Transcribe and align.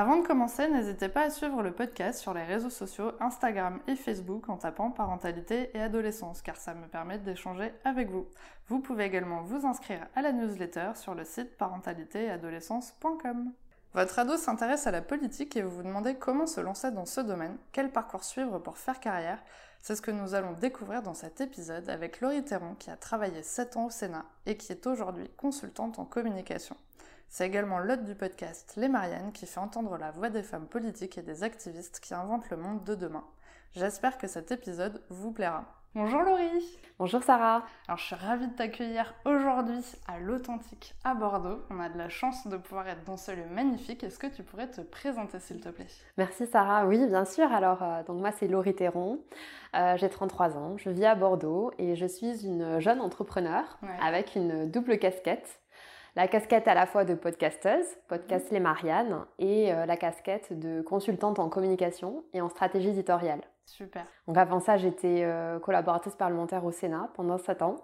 Avant 0.00 0.16
de 0.16 0.26
commencer, 0.26 0.66
n'hésitez 0.66 1.10
pas 1.10 1.24
à 1.24 1.30
suivre 1.30 1.62
le 1.62 1.72
podcast 1.72 2.20
sur 2.20 2.32
les 2.32 2.44
réseaux 2.44 2.70
sociaux 2.70 3.12
Instagram 3.20 3.80
et 3.86 3.96
Facebook 3.96 4.48
en 4.48 4.56
tapant 4.56 4.90
parentalité 4.90 5.70
et 5.74 5.82
adolescence 5.82 6.40
car 6.40 6.56
ça 6.56 6.72
me 6.72 6.86
permet 6.86 7.18
d'échanger 7.18 7.70
avec 7.84 8.08
vous. 8.08 8.26
Vous 8.68 8.80
pouvez 8.80 9.04
également 9.04 9.42
vous 9.42 9.66
inscrire 9.66 10.06
à 10.16 10.22
la 10.22 10.32
newsletter 10.32 10.92
sur 10.94 11.14
le 11.14 11.26
site 11.26 11.54
parentalitéadolescence.com. 11.58 13.52
Votre 13.92 14.18
ado 14.20 14.38
s'intéresse 14.38 14.86
à 14.86 14.90
la 14.90 15.02
politique 15.02 15.54
et 15.58 15.60
vous 15.60 15.76
vous 15.76 15.82
demandez 15.82 16.14
comment 16.14 16.46
se 16.46 16.62
lancer 16.62 16.90
dans 16.92 17.04
ce 17.04 17.20
domaine, 17.20 17.58
quel 17.70 17.92
parcours 17.92 18.24
suivre 18.24 18.58
pour 18.58 18.78
faire 18.78 19.00
carrière. 19.00 19.42
C'est 19.82 19.96
ce 19.96 20.00
que 20.00 20.10
nous 20.10 20.32
allons 20.34 20.54
découvrir 20.54 21.02
dans 21.02 21.12
cet 21.12 21.42
épisode 21.42 21.90
avec 21.90 22.22
Laurie 22.22 22.42
Théron 22.42 22.74
qui 22.78 22.90
a 22.90 22.96
travaillé 22.96 23.42
7 23.42 23.76
ans 23.76 23.84
au 23.84 23.90
Sénat 23.90 24.24
et 24.46 24.56
qui 24.56 24.72
est 24.72 24.86
aujourd'hui 24.86 25.28
consultante 25.36 25.98
en 25.98 26.06
communication. 26.06 26.76
C'est 27.32 27.46
également 27.46 27.78
l'hôte 27.78 28.02
du 28.04 28.16
podcast 28.16 28.74
Les 28.76 28.88
Mariannes 28.88 29.30
qui 29.32 29.46
fait 29.46 29.60
entendre 29.60 29.96
la 29.96 30.10
voix 30.10 30.30
des 30.30 30.42
femmes 30.42 30.66
politiques 30.66 31.16
et 31.16 31.22
des 31.22 31.44
activistes 31.44 32.00
qui 32.00 32.12
inventent 32.12 32.50
le 32.50 32.56
monde 32.56 32.82
de 32.82 32.96
demain. 32.96 33.22
J'espère 33.72 34.18
que 34.18 34.26
cet 34.26 34.50
épisode 34.50 35.00
vous 35.10 35.30
plaira. 35.30 35.64
Bonjour 35.94 36.22
Laurie 36.22 36.78
Bonjour 36.98 37.22
Sarah 37.22 37.64
Alors 37.88 37.98
je 37.98 38.04
suis 38.04 38.14
ravie 38.16 38.46
de 38.48 38.54
t'accueillir 38.54 39.12
aujourd'hui 39.24 39.80
à 40.08 40.18
l'Authentique 40.18 40.94
à 41.04 41.14
Bordeaux. 41.14 41.60
On 41.70 41.78
a 41.80 41.88
de 41.88 41.98
la 41.98 42.08
chance 42.08 42.48
de 42.48 42.56
pouvoir 42.56 42.88
être 42.88 43.04
dans 43.04 43.16
ce 43.16 43.30
lieu 43.30 43.44
magnifique. 43.52 44.02
Est-ce 44.02 44.18
que 44.18 44.26
tu 44.28 44.42
pourrais 44.42 44.68
te 44.68 44.80
présenter 44.80 45.38
s'il 45.38 45.60
te 45.60 45.68
plaît? 45.68 45.86
Merci 46.16 46.46
Sarah, 46.48 46.84
oui 46.86 47.06
bien 47.06 47.24
sûr. 47.24 47.52
Alors 47.52 47.82
euh, 47.84 48.02
donc 48.04 48.20
moi 48.20 48.30
c'est 48.32 48.48
Laurie 48.48 48.74
Théron, 48.74 49.20
euh, 49.76 49.96
j'ai 49.96 50.08
33 50.08 50.56
ans, 50.58 50.76
je 50.78 50.90
vis 50.90 51.06
à 51.06 51.14
Bordeaux 51.14 51.70
et 51.78 51.94
je 51.94 52.06
suis 52.06 52.44
une 52.44 52.80
jeune 52.80 53.00
entrepreneur 53.00 53.78
Ouais. 53.84 53.88
avec 54.04 54.34
une 54.36 54.68
double 54.70 54.98
casquette. 54.98 55.59
La 56.20 56.28
casquette 56.28 56.68
à 56.68 56.74
la 56.74 56.84
fois 56.84 57.06
de 57.06 57.14
podcasteuse, 57.14 57.86
podcast 58.06 58.50
Les 58.50 58.60
Mariannes, 58.60 59.24
et 59.38 59.72
euh, 59.72 59.86
la 59.86 59.96
casquette 59.96 60.52
de 60.52 60.82
consultante 60.82 61.38
en 61.38 61.48
communication 61.48 62.24
et 62.34 62.42
en 62.42 62.50
stratégie 62.50 62.90
éditoriale. 62.90 63.40
Super. 63.64 64.04
Donc 64.26 64.36
avant 64.36 64.60
ça, 64.60 64.76
j'étais 64.76 65.22
euh, 65.24 65.58
collaboratrice 65.60 66.16
parlementaire 66.16 66.66
au 66.66 66.72
Sénat 66.72 67.08
pendant 67.14 67.38
7 67.38 67.62
ans. 67.62 67.76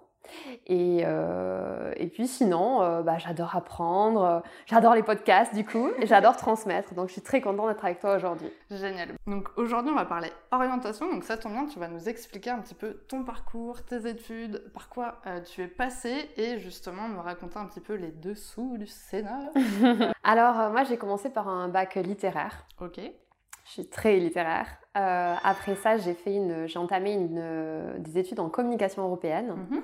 Et, 0.67 1.01
euh, 1.05 1.93
et 1.97 2.07
puis 2.07 2.27
sinon, 2.27 2.81
euh, 2.81 3.01
bah, 3.01 3.17
j'adore 3.17 3.55
apprendre, 3.55 4.23
euh, 4.23 4.39
j'adore 4.65 4.95
les 4.95 5.03
podcasts 5.03 5.53
du 5.53 5.65
coup, 5.65 5.89
et 5.99 6.05
j'adore 6.05 6.37
transmettre. 6.37 6.93
Donc 6.93 7.07
je 7.07 7.13
suis 7.13 7.21
très 7.21 7.41
contente 7.41 7.69
d'être 7.69 7.85
avec 7.85 7.99
toi 7.99 8.15
aujourd'hui. 8.15 8.49
Génial. 8.69 9.09
Donc 9.25 9.49
aujourd'hui 9.57 9.91
on 9.91 9.95
va 9.95 10.05
parler 10.05 10.31
orientation. 10.51 11.11
Donc 11.11 11.23
ça 11.23 11.37
tombe 11.37 11.53
bien, 11.53 11.65
tu 11.65 11.79
vas 11.79 11.87
nous 11.87 12.09
expliquer 12.09 12.49
un 12.49 12.59
petit 12.59 12.75
peu 12.75 12.93
ton 13.07 13.23
parcours, 13.23 13.83
tes 13.83 14.07
études, 14.07 14.63
par 14.73 14.89
quoi 14.89 15.19
euh, 15.27 15.41
tu 15.41 15.61
es 15.61 15.67
passé 15.67 16.29
et 16.37 16.59
justement 16.59 17.07
nous 17.07 17.21
raconter 17.21 17.57
un 17.57 17.65
petit 17.65 17.81
peu 17.81 17.93
les 17.95 18.11
dessous 18.11 18.77
du 18.77 18.87
Sénat. 18.87 19.51
Alors 20.23 20.71
moi 20.71 20.83
j'ai 20.83 20.97
commencé 20.97 21.29
par 21.29 21.47
un 21.47 21.67
bac 21.67 21.95
littéraire. 21.95 22.65
ok. 22.79 22.99
Je 23.65 23.71
suis 23.73 23.89
très 23.89 24.15
littéraire. 24.15 24.77
Après 24.95 25.75
ça, 25.75 25.97
j'ai 25.97 26.13
fait 26.13 26.33
une, 26.33 26.67
j'ai 26.67 26.79
entamé 26.79 27.11
une, 27.11 27.99
des 27.99 28.17
études 28.17 28.39
en 28.39 28.47
communication 28.47 29.03
européenne. 29.03 29.67
Mhm. 29.69 29.81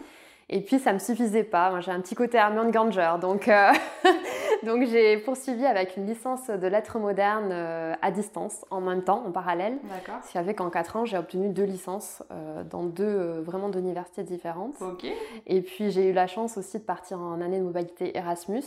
Et 0.50 0.62
puis 0.62 0.80
ça 0.80 0.94
me 0.94 1.00
suffisait 1.00 1.44
pas. 1.44 1.70
Moi, 1.70 1.80
j'ai 1.80 1.92
un 1.92 2.02
petit 2.02 2.16
côté 2.16 2.38
Hermione 2.38 2.72
Granger, 2.72 3.14
donc 3.22 3.48
euh, 3.48 3.72
donc 4.64 4.86
j'ai 4.86 5.18
poursuivi 5.18 5.66
avec 5.66 5.98
une 5.98 6.06
licence 6.06 6.48
de 6.48 6.68
lettres 6.68 7.00
modernes 7.00 7.52
euh, 7.52 7.94
à 8.02 8.12
distance 8.12 8.66
en 8.70 8.82
même 8.82 9.04
temps, 9.04 9.24
en 9.26 9.32
parallèle. 9.32 9.78
D'accord. 9.84 10.24
Ce 10.24 10.38
qui 10.38 10.44
fait 10.44 10.54
qu'en 10.54 10.70
4 10.70 10.96
ans, 10.98 11.06
j'ai 11.06 11.18
obtenu 11.18 11.50
deux 11.50 11.64
licences 11.64 12.24
euh, 12.32 12.64
dans 12.64 12.84
deux 12.84 13.42
vraiment 13.42 13.70
deux 13.70 13.80
universités 13.80 14.24
différentes. 14.24 14.82
Ok. 14.82 15.06
Et 15.48 15.62
puis 15.62 15.92
j'ai 15.92 16.10
eu 16.10 16.14
la 16.14 16.28
chance 16.28 16.58
aussi 16.58 16.80
de 16.80 16.84
partir 16.84 17.20
en 17.20 17.42
année 17.42 17.60
de 17.60 17.64
mobilité 17.64 18.18
Erasmus 18.18 18.64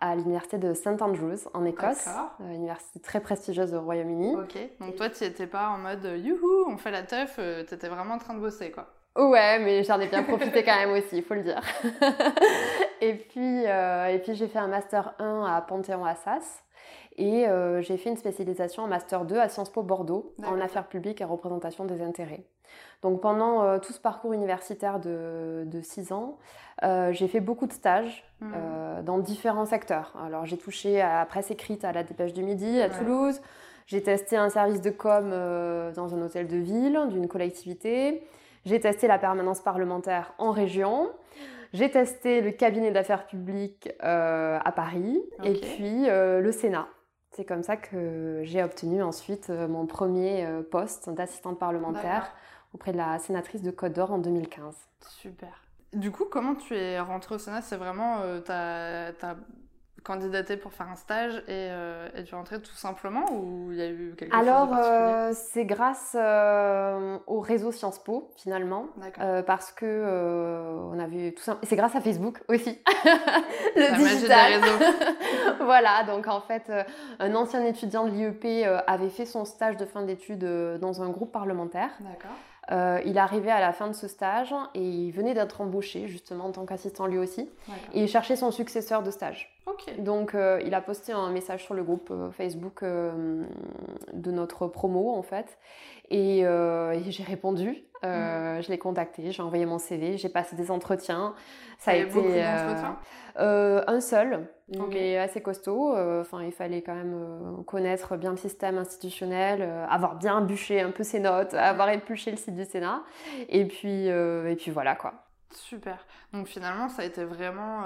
à 0.00 0.14
l'université 0.16 0.58
de 0.58 0.74
St 0.74 1.00
Andrews 1.00 1.48
en 1.54 1.64
Écosse, 1.64 2.08
euh, 2.40 2.52
université 2.52 3.00
très 3.00 3.20
prestigieuse 3.20 3.74
au 3.74 3.80
Royaume-Uni. 3.80 4.36
Ok. 4.36 4.58
Donc 4.80 4.96
toi 4.96 5.08
tu 5.08 5.24
étais 5.24 5.46
pas 5.46 5.68
en 5.70 5.78
mode 5.78 6.04
youhou, 6.04 6.66
on 6.66 6.76
fait 6.76 6.90
la 6.90 7.02
teuf, 7.02 7.36
euh, 7.38 7.64
t'étais 7.64 7.88
vraiment 7.88 8.14
en 8.14 8.18
train 8.18 8.34
de 8.34 8.40
bosser 8.40 8.70
quoi. 8.70 8.88
Ouais, 9.16 9.58
mais 9.60 9.84
j'en 9.84 10.00
ai 10.00 10.08
bien 10.08 10.22
profité 10.24 10.64
quand 10.64 10.76
même 10.76 10.90
aussi, 10.92 11.18
il 11.18 11.22
faut 11.22 11.34
le 11.34 11.42
dire. 11.42 11.60
et 13.00 13.14
puis, 13.14 13.64
euh, 13.66 14.06
et 14.06 14.18
puis 14.18 14.34
j'ai 14.34 14.48
fait 14.48 14.58
un 14.58 14.66
master 14.66 15.14
1 15.20 15.44
à 15.44 15.60
Panthéon-Assas 15.60 16.62
et 17.16 17.46
euh, 17.46 17.80
j'ai 17.80 17.96
fait 17.96 18.10
une 18.10 18.16
spécialisation 18.16 18.82
en 18.82 18.88
master 18.88 19.24
2 19.24 19.38
à 19.38 19.48
Sciences 19.48 19.70
Po 19.70 19.82
Bordeaux 19.82 20.34
en 20.44 20.60
affaires 20.60 20.88
publiques 20.88 21.20
et 21.20 21.24
représentation 21.24 21.84
des 21.84 22.02
intérêts. 22.02 22.44
Donc 23.02 23.20
pendant 23.20 23.62
euh, 23.62 23.78
tout 23.78 23.92
ce 23.92 24.00
parcours 24.00 24.32
universitaire 24.32 24.98
de, 24.98 25.62
de 25.64 25.80
6 25.80 26.10
ans, 26.12 26.38
j'ai 27.12 27.28
fait 27.28 27.40
beaucoup 27.40 27.66
de 27.68 27.72
stages 27.72 28.24
euh, 28.42 29.00
dans 29.02 29.18
différents 29.18 29.64
secteurs. 29.64 30.12
Alors 30.26 30.44
j'ai 30.44 30.58
touché 30.58 31.00
à 31.00 31.20
la 31.20 31.26
presse 31.26 31.52
écrite 31.52 31.84
à 31.84 31.92
la 31.92 32.02
Dépêche 32.02 32.32
du 32.32 32.42
Midi 32.42 32.80
à 32.82 32.86
Ouais. 32.88 32.98
Toulouse. 32.98 33.40
J'ai 33.86 34.02
testé 34.02 34.36
un 34.36 34.48
service 34.48 34.80
de 34.80 34.90
com 34.90 35.30
dans 35.94 36.14
un 36.14 36.22
hôtel 36.22 36.48
de 36.48 36.56
ville 36.56 36.98
d'une 37.10 37.28
collectivité. 37.28 38.26
J'ai 38.64 38.80
testé 38.80 39.06
la 39.06 39.18
permanence 39.18 39.60
parlementaire 39.60 40.34
en 40.38 40.50
région. 40.50 41.10
J'ai 41.72 41.90
testé 41.90 42.40
le 42.40 42.52
cabinet 42.52 42.90
d'affaires 42.90 43.26
publiques 43.26 43.90
euh, 44.02 44.58
à 44.64 44.72
Paris 44.72 45.20
et 45.42 45.54
puis 45.54 46.08
euh, 46.08 46.40
le 46.40 46.52
Sénat. 46.52 46.88
C'est 47.32 47.44
comme 47.44 47.64
ça 47.64 47.76
que 47.76 48.40
j'ai 48.44 48.62
obtenu 48.62 49.02
ensuite 49.02 49.50
euh, 49.50 49.66
mon 49.66 49.86
premier 49.86 50.46
poste 50.70 51.10
d'assistante 51.10 51.58
parlementaire 51.58 52.32
auprès 52.72 52.92
de 52.92 52.96
la 52.96 53.18
sénatrice 53.18 53.62
de 53.62 53.70
Côte 53.70 53.92
d'Or 53.92 54.12
en 54.12 54.18
2015. 54.18 54.74
Super. 55.08 55.64
Du 55.94 56.10
coup, 56.10 56.24
comment 56.24 56.56
tu 56.56 56.74
es 56.74 56.98
rentrée 56.98 57.36
au 57.36 57.38
Sénat? 57.38 57.62
C'est 57.62 57.76
vraiment, 57.76 58.18
euh, 58.22 58.40
t'as 58.40 59.36
candidaté 60.04 60.56
pour 60.56 60.72
faire 60.72 60.88
un 60.88 60.96
stage 60.96 61.36
et, 61.48 61.68
euh, 61.70 62.08
et 62.14 62.24
tu 62.24 62.34
es 62.34 62.36
rentrée 62.36 62.60
tout 62.60 62.74
simplement 62.74 63.24
ou 63.32 63.72
il 63.72 63.78
y 63.78 63.82
a 63.82 63.88
eu 63.88 64.14
quelque 64.16 64.34
Alors, 64.36 64.68
chose 64.68 64.68
de 64.68 64.74
particulier 64.74 65.12
euh, 65.14 65.32
c'est 65.34 65.64
grâce 65.64 66.16
euh, 66.18 67.18
au 67.26 67.40
réseau 67.40 67.72
Sciences 67.72 67.98
Po, 67.98 68.30
finalement. 68.36 68.86
Euh, 69.20 69.42
parce 69.42 69.72
que 69.72 69.86
euh, 69.86 70.76
on 70.92 70.98
avait 70.98 71.32
tout 71.32 71.42
ça. 71.42 71.58
et 71.62 71.66
C'est 71.66 71.76
grâce 71.76 71.96
à 71.96 72.00
Facebook 72.00 72.42
aussi. 72.48 72.78
le 73.76 73.80
La 73.80 73.90
des 73.92 74.04
digital. 74.04 74.52
réseaux. 74.60 74.84
voilà, 75.64 76.04
donc 76.04 76.26
en 76.28 76.40
fait, 76.40 76.64
euh, 76.70 76.82
un 77.18 77.34
ancien 77.34 77.64
étudiant 77.64 78.04
de 78.04 78.10
l'IEP 78.10 78.44
euh, 78.66 78.78
avait 78.86 79.08
fait 79.08 79.26
son 79.26 79.44
stage 79.44 79.76
de 79.76 79.84
fin 79.86 80.02
d'études 80.02 80.44
euh, 80.44 80.78
dans 80.78 81.02
un 81.02 81.08
groupe 81.08 81.32
parlementaire. 81.32 81.90
D'accord. 82.00 82.36
Euh, 82.72 83.00
il 83.04 83.18
arrivait 83.18 83.50
à 83.50 83.60
la 83.60 83.72
fin 83.72 83.88
de 83.88 83.92
ce 83.92 84.08
stage 84.08 84.54
et 84.74 84.80
il 84.80 85.10
venait 85.10 85.34
d'être 85.34 85.60
embauché 85.60 86.08
justement 86.08 86.46
en 86.46 86.52
tant 86.52 86.64
qu'assistant 86.64 87.06
lui 87.06 87.18
aussi. 87.18 87.50
Et 87.92 88.02
il 88.02 88.08
cherchait 88.08 88.36
son 88.36 88.50
successeur 88.50 89.02
de 89.02 89.10
stage. 89.10 89.50
Donc 89.98 90.34
euh, 90.34 90.60
il 90.64 90.74
a 90.74 90.80
posté 90.80 91.12
un 91.12 91.30
message 91.30 91.64
sur 91.64 91.74
le 91.74 91.82
groupe 91.82 92.08
euh, 92.10 92.30
Facebook 92.30 92.82
de 92.84 94.30
notre 94.30 94.66
promo 94.66 95.14
en 95.14 95.22
fait. 95.22 95.58
Et, 96.10 96.40
euh, 96.44 96.92
et 96.92 97.10
j'ai 97.10 97.22
répondu, 97.24 97.84
Euh, 98.04 98.60
je 98.60 98.68
l'ai 98.68 98.76
contacté, 98.76 99.32
j'ai 99.32 99.42
envoyé 99.42 99.64
mon 99.64 99.78
CV, 99.78 100.18
j'ai 100.18 100.28
passé 100.28 100.56
des 100.56 100.70
entretiens. 100.70 101.34
Ça 101.78 101.92
a 101.92 101.94
été 101.94 102.12
beaucoup 102.12 102.28
euh, 102.28 102.66
d'entretiens? 102.66 102.98
un 103.86 104.00
seul, 104.00 104.46
Ok. 104.78 104.90
mais 104.92 105.16
assez 105.16 105.40
costaud. 105.40 105.96
Enfin, 106.20 106.42
il 106.42 106.52
fallait 106.52 106.82
quand 106.82 106.94
même 106.94 107.64
connaître 107.66 108.16
bien 108.18 108.32
le 108.32 108.36
système 108.36 108.76
institutionnel, 108.76 109.66
avoir 109.88 110.16
bien 110.16 110.42
bûché 110.42 110.82
un 110.82 110.90
peu 110.90 111.02
ses 111.02 111.18
notes, 111.18 111.54
avoir 111.54 111.88
épluché 111.88 112.30
le 112.30 112.36
site 112.36 112.54
du 112.54 112.64
Sénat. 112.66 113.02
Et 113.48 113.64
puis, 113.64 114.06
et 114.08 114.56
puis 114.58 114.70
voilà 114.70 114.94
quoi. 114.96 115.14
Super. 115.50 116.06
Donc 116.34 116.46
finalement, 116.46 116.90
ça 116.90 117.02
a 117.02 117.04
été 117.06 117.24
vraiment 117.24 117.84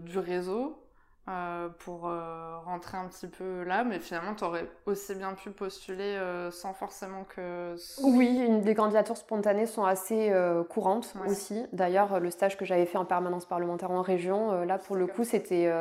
du 0.00 0.18
réseau 0.18 0.83
euh, 1.28 1.68
pour 1.78 2.06
euh, 2.08 2.58
rentrer 2.66 2.98
un 2.98 3.06
petit 3.08 3.26
peu 3.28 3.62
là, 3.64 3.82
mais 3.84 3.98
finalement, 3.98 4.34
tu 4.34 4.44
aurais 4.44 4.68
aussi 4.86 5.14
bien 5.14 5.32
pu 5.34 5.50
postuler 5.50 6.16
euh, 6.16 6.50
sans 6.50 6.74
forcément 6.74 7.24
que... 7.24 7.74
Oui, 8.02 8.26
une, 8.46 8.62
les 8.62 8.74
candidatures 8.74 9.16
spontanées 9.16 9.66
sont 9.66 9.84
assez 9.84 10.32
courantes 10.68 11.14
Ouais. 11.20 11.30
aussi. 11.30 11.64
D'ailleurs, 11.72 12.20
le 12.20 12.30
stage 12.30 12.56
que 12.58 12.64
j'avais 12.64 12.86
fait 12.86 12.98
en 12.98 13.04
permanence 13.06 13.46
parlementaire 13.46 13.90
en 13.90 14.02
région, 14.02 14.64
là 14.64 14.78
pour 14.78 14.96
le 14.96 15.06
coup, 15.06 15.24
c'était 15.24 15.72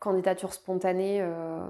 candidature 0.00 0.54
spontanée. 0.54 1.18
euh, 1.20 1.60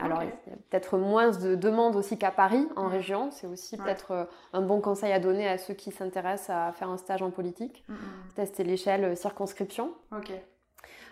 Alors, 0.00 0.22
il 0.22 0.28
y 0.28 0.30
a 0.52 0.56
peut-être 0.70 0.96
moins 0.96 1.30
de 1.30 1.54
demandes 1.54 1.96
aussi 1.96 2.16
qu'à 2.18 2.30
Paris 2.30 2.66
en 2.76 2.84
Mm. 2.84 2.92
région. 2.92 3.30
C'est 3.30 3.46
aussi 3.46 3.76
Ouais. 3.76 3.84
peut-être 3.84 4.26
un 4.54 4.62
bon 4.62 4.80
conseil 4.80 5.12
à 5.12 5.20
donner 5.20 5.46
à 5.46 5.58
ceux 5.58 5.74
qui 5.74 5.92
s'intéressent 5.92 6.48
à 6.50 6.72
faire 6.72 6.88
un 6.88 6.96
stage 6.96 7.20
en 7.22 7.30
politique. 7.30 7.84
Mm, 7.88 7.92
mm. 7.92 7.98
Tester 8.36 8.64
l'échelle 8.64 9.14
circonscription. 9.16 9.92
Ok. 10.16 10.32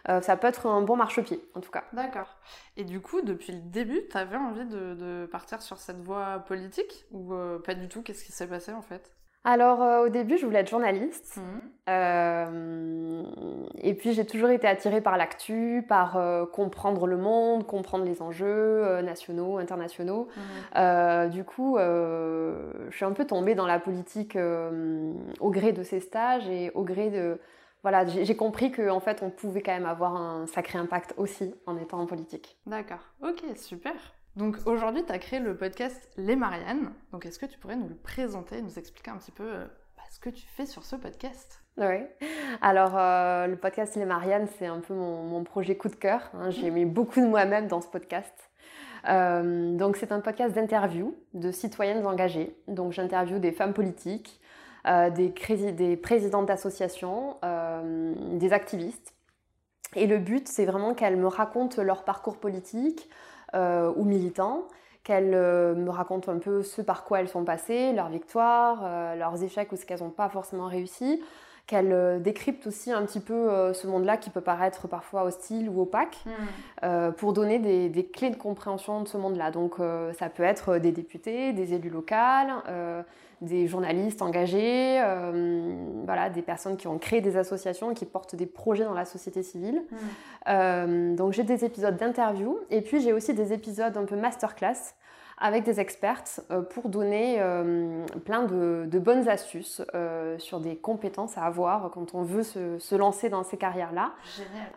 Euh, 0.08 0.20
ça 0.20 0.37
peut 0.37 0.49
être 0.49 0.67
un 0.67 0.82
bon 0.82 0.96
marchepied, 0.96 1.40
en 1.55 1.61
tout 1.61 1.70
cas. 1.70 1.84
D'accord. 1.93 2.37
Et 2.76 2.84
du 2.84 3.00
coup, 3.00 3.20
depuis 3.23 3.52
le 3.52 3.61
début, 3.61 4.00
tu 4.11 4.17
avais 4.17 4.37
envie 4.37 4.64
de, 4.64 4.94
de 4.94 5.26
partir 5.31 5.62
sur 5.62 5.79
cette 5.79 6.00
voie 6.00 6.40
politique 6.46 7.06
ou 7.12 7.34
euh, 7.34 7.58
pas 7.58 7.75
du 7.75 7.88
tout? 7.88 8.02
Qu'est-ce 8.02 8.25
qui 8.25 8.32
s'est 8.32 8.49
passé 8.49 8.73
en 8.73 8.82
fait? 8.82 9.12
Alors, 9.44 9.82
euh, 9.82 10.06
au 10.06 10.08
début, 10.08 10.38
je 10.38 10.46
voulais 10.46 10.61
être 10.61 10.70
journaliste. 10.70 11.37
Mhm. 11.37 11.61
et 13.82 13.94
puis 13.94 14.12
j'ai 14.12 14.25
toujours 14.25 14.50
été 14.50 14.69
attirée 14.69 15.00
par 15.00 15.17
l'actu, 15.17 15.84
par 15.88 16.17
comprendre 16.52 17.08
le 17.08 17.17
monde, 17.17 17.67
comprendre 17.67 18.05
les 18.05 18.23
enjeux 18.23 19.00
nationaux, 19.02 19.58
internationaux. 19.58 20.29
Mhm. 20.76 21.31
du 21.31 21.43
coup, 21.43 21.76
je 21.79 22.90
suis 22.90 23.05
un 23.05 23.12
peu 23.12 23.25
tombée 23.25 23.56
dans 23.56 23.67
la 23.67 23.81
politique 23.81 24.38
au 25.40 25.50
gré 25.50 25.73
de 25.73 25.82
ces 25.82 25.99
stages 25.99 26.49
et 26.49 26.70
au 26.75 26.84
gré 26.84 27.11
de 27.11 27.40
voilà, 27.82 28.06
j'ai 28.06 28.37
compris 28.37 28.70
qu'en 28.70 28.96
en 28.96 29.00
fait, 29.00 29.23
on 29.23 29.31
pouvait 29.31 29.62
quand 29.62 29.73
même 29.73 29.87
avoir 29.87 30.14
un 30.14 30.46
sacré 30.46 30.79
impact 30.79 31.14
aussi 31.17 31.55
en 31.67 31.76
étant 31.76 32.00
en 32.00 32.06
politique. 32.06 32.56
D'accord. 32.67 33.00
Ok, 33.23 33.43
super. 33.56 33.94
Donc 34.37 34.56
aujourd'hui, 34.67 35.05
tu 35.05 35.12
as 35.12 35.19
créé 35.19 35.40
le 35.40 35.56
podcast 35.56 36.08
Les 36.17 36.37
Mariannes. 36.37 36.93
Donc 37.12 37.26
est-ce 37.26 37.38
que 37.38 37.46
tu 37.46 37.58
pourrais 37.58 37.76
nous 37.76 37.88
le 37.88 37.96
présenter, 37.96 38.62
nous 38.62 38.79
expliquer 38.79 39.11
un 39.11 39.19
petit 39.19 39.32
peu 39.32 39.44
euh, 39.44 39.64
bah, 39.96 40.05
ce 40.11 40.20
que 40.20 40.31
tu 40.31 40.46
fais 40.46 40.64
sur 40.64 40.84
ce 40.84 40.96
podcast? 40.96 41.62
Oui. 41.79 42.05
Alors, 42.61 42.96
euh, 42.96 43.46
le 43.46 43.56
podcast 43.56 43.96
Les 43.96 44.05
Mariannes, 44.05 44.46
c'est 44.58 44.67
un 44.67 44.81
peu 44.81 44.94
mon, 44.94 45.43
projet 45.43 45.76
coup 45.76 45.88
de 45.88 45.96
cœur. 45.96 46.31
Hein. 46.34 46.50
J'ai 46.50 46.70
mis 46.70 46.84
beaucoup 46.84 47.20
de 47.20 47.26
moi-même 47.26 47.67
dans 47.67 47.81
ce 47.81 47.88
podcast. 47.88 48.50
Euh, 49.08 49.75
donc, 49.76 49.96
c'est 49.96 50.12
un 50.12 50.20
podcast 50.20 50.55
d'interview 50.55 51.17
de 51.34 51.50
citoyennes 51.50 52.06
engagées. 52.06 52.55
Donc, 52.69 52.93
j'interviewe 52.93 53.38
des 53.38 53.52
femmes 53.52 53.73
politiques, 53.73 54.40
euh, 54.88 55.11
des, 55.11 55.32
des, 55.73 55.96
présidentes 55.96 56.46
d'associations, 56.46 57.37
euh, 57.44 58.14
des 58.32 58.52
activistes. 58.52 59.14
Et 59.94 60.08
le 60.08 60.19
but, 60.19 60.49
c'est 60.49 60.64
vraiment 60.64 60.93
qu'elles 60.94 61.17
me 61.17 61.29
racontent 61.29 61.81
leur 61.81 62.02
parcours 62.02 62.37
politique 62.38 63.08
euh, 63.55 63.93
ou 63.94 64.05
militant, 64.05 64.67
qu'elles 65.05 65.31
me 65.31 65.90
racontent 65.90 66.32
un 66.32 66.38
peu 66.38 66.64
ce 66.64 66.82
par 66.82 67.05
quoi 67.05 67.20
elles 67.20 67.29
sont 67.29 67.44
passées, 67.44 67.93
leurs 67.93 68.08
victoires, 68.08 69.17
leurs 69.17 69.43
échecs 69.43 69.70
ou 69.70 69.76
ce 69.76 69.84
qu'elles 69.84 70.00
n'ont 70.00 70.11
pas 70.11 70.29
forcément 70.29 70.67
réussi, 70.67 71.23
qu'elles 71.67 72.23
décryptent 72.23 72.67
aussi 72.67 72.93
un 72.93 73.02
petit 73.02 73.20
peu 73.20 73.73
ce 73.75 73.87
monde-là 73.88 74.17
qui 74.17 74.31
peut 74.31 74.40
paraître 74.40 74.87
parfois 74.87 75.25
hostile 75.25 75.69
ou 75.69 75.82
opaque, 75.82 76.25
hmm. 76.82 77.12
pour 77.19 77.32
donner 77.32 77.58
des, 77.58 77.88
des, 77.88 78.06
clés 78.06 78.31
de 78.31 78.37
compréhension 78.37 79.02
de 79.02 79.08
ce 79.08 79.17
monde-là. 79.17 79.50
Donc 79.50 79.75
ça 80.17 80.29
peut 80.29 80.44
être 80.44 80.79
des 80.79 80.93
députés, 80.93 81.52
des 81.52 81.75
élus 81.75 81.90
locaux, 81.90 82.14
des 83.43 83.67
journalistes 83.67 84.23
engagés, 84.23 85.00
euh, 85.00 85.75
voilà, 86.06 86.31
des 86.31 86.43
personnes 86.43 86.77
qui 86.77 86.87
ont 86.87 86.99
créé 86.99 87.21
des 87.21 87.37
associations, 87.37 87.93
qui 87.93 88.06
portent 88.06 88.37
des 88.37 88.47
projets 88.47 88.85
dans 88.85 88.94
la 88.94 89.05
société 89.05 89.43
civile. 89.43 89.83
Mm. 89.91 89.97
Euh, 90.49 91.17
donc 91.17 91.33
j'ai 91.33 91.43
des 91.43 91.65
épisodes 91.65 91.97
d'interview 91.97 92.59
et 92.71 92.81
puis 92.81 93.00
j'ai 93.00 93.12
aussi 93.12 93.35
des 93.35 93.53
épisodes 93.53 93.97
un 93.97 94.05
peu 94.05 94.17
masterclass 94.17 94.94
avec 95.43 95.65
des 95.65 95.81
expertes 95.81 96.41
euh, 96.50 96.62
pour 96.62 96.89
donner 96.89 97.37
euh, 97.41 98.06
plein 98.25 98.44
de, 98.44 98.99
bonnes 98.99 99.29
astuces 99.29 99.83
euh, 99.94 100.39
sur 100.39 100.61
des 100.61 100.77
compétences 100.77 101.37
à 101.37 101.43
avoir 101.43 101.91
quand 101.91 102.15
on 102.15 102.23
veut 102.23 102.44
se, 102.44 102.94
lancer 102.94 103.29
dans 103.29 103.43
ces 103.43 103.56
carrières-là. 103.56 104.12